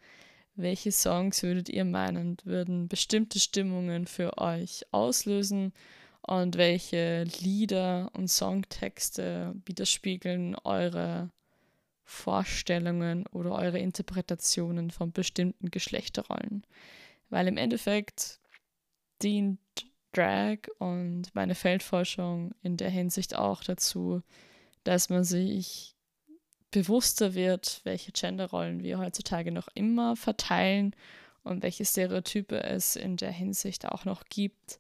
Welche 0.54 0.92
Songs 0.92 1.42
würdet 1.42 1.68
ihr 1.68 1.84
meinen, 1.84 2.38
würden 2.44 2.88
bestimmte 2.88 3.40
Stimmungen 3.40 4.06
für 4.06 4.38
euch 4.38 4.86
auslösen? 4.92 5.74
Und 6.22 6.58
welche 6.58 7.24
Lieder 7.40 8.12
und 8.14 8.28
Songtexte 8.28 9.56
widerspiegeln 9.66 10.56
eure 10.64 11.32
Vorstellungen 12.04 13.26
oder 13.32 13.54
eure 13.54 13.80
Interpretationen 13.80 14.92
von 14.92 15.12
bestimmten 15.12 15.72
Geschlechterrollen? 15.72 16.68
Weil 17.32 17.48
im 17.48 17.58
Endeffekt 17.58 18.40
dient 19.24 19.58
Drag 20.12 20.60
und 20.78 21.34
meine 21.34 21.56
Feldforschung 21.56 22.54
in 22.62 22.78
der 22.78 22.92
Hinsicht 22.92 23.36
auch 23.36 23.64
dazu, 23.64 24.22
dass 24.84 25.10
man 25.10 25.24
sich 25.24 25.96
bewusster 26.72 27.34
wird, 27.34 27.82
welche 27.84 28.12
Genderrollen 28.12 28.82
wir 28.82 28.98
heutzutage 28.98 29.52
noch 29.52 29.68
immer 29.74 30.16
verteilen 30.16 30.96
und 31.44 31.64
welche 31.64 31.86
Stereotype 31.86 32.64
es 32.64 32.96
in 32.96 33.18
der 33.18 33.32
Hinsicht 33.32 33.86
auch 33.88 34.06
noch 34.06 34.24
gibt, 34.26 34.80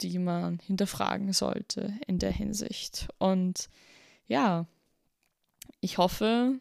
die 0.00 0.18
man 0.18 0.58
hinterfragen 0.58 1.32
sollte 1.32 1.94
in 2.06 2.18
der 2.18 2.32
Hinsicht. 2.32 3.08
Und 3.18 3.68
ja, 4.26 4.66
ich 5.80 5.98
hoffe, 5.98 6.58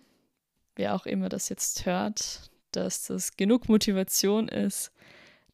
wer 0.76 0.96
auch 0.96 1.06
immer 1.06 1.30
das 1.30 1.50
jetzt 1.50 1.86
hört, 1.86 2.52
dass 2.72 3.06
das 3.06 3.36
genug 3.38 3.68
Motivation 3.68 4.48
ist, 4.48 4.92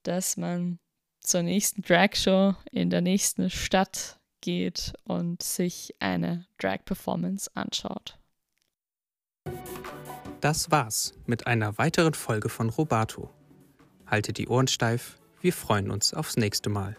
dass 0.04 0.38
man 0.38 0.80
zur 1.20 1.44
nächsten 1.44 1.82
Drag 1.82 2.16
Show 2.16 2.56
in 2.72 2.90
der 2.90 3.02
nächsten 3.02 3.50
Stadt 3.50 4.20
geht 4.48 4.94
und 5.04 5.44
sich 5.44 5.94
eine 6.00 6.46
Drag-Performance 6.58 7.52
anschaut. 7.54 8.18
Das 10.40 10.72
war's 10.72 11.14
mit 11.26 11.48
einer 11.48 11.78
weiteren 11.78 12.14
Folge 12.14 12.48
von 12.48 12.70
Robato. 12.70 13.30
Haltet 14.06 14.38
die 14.38 14.48
Ohren 14.48 14.70
steif, 14.70 15.20
wir 15.42 15.52
freuen 15.52 15.92
uns 15.92 16.14
aufs 16.14 16.38
nächste 16.38 16.70
Mal. 16.70 16.96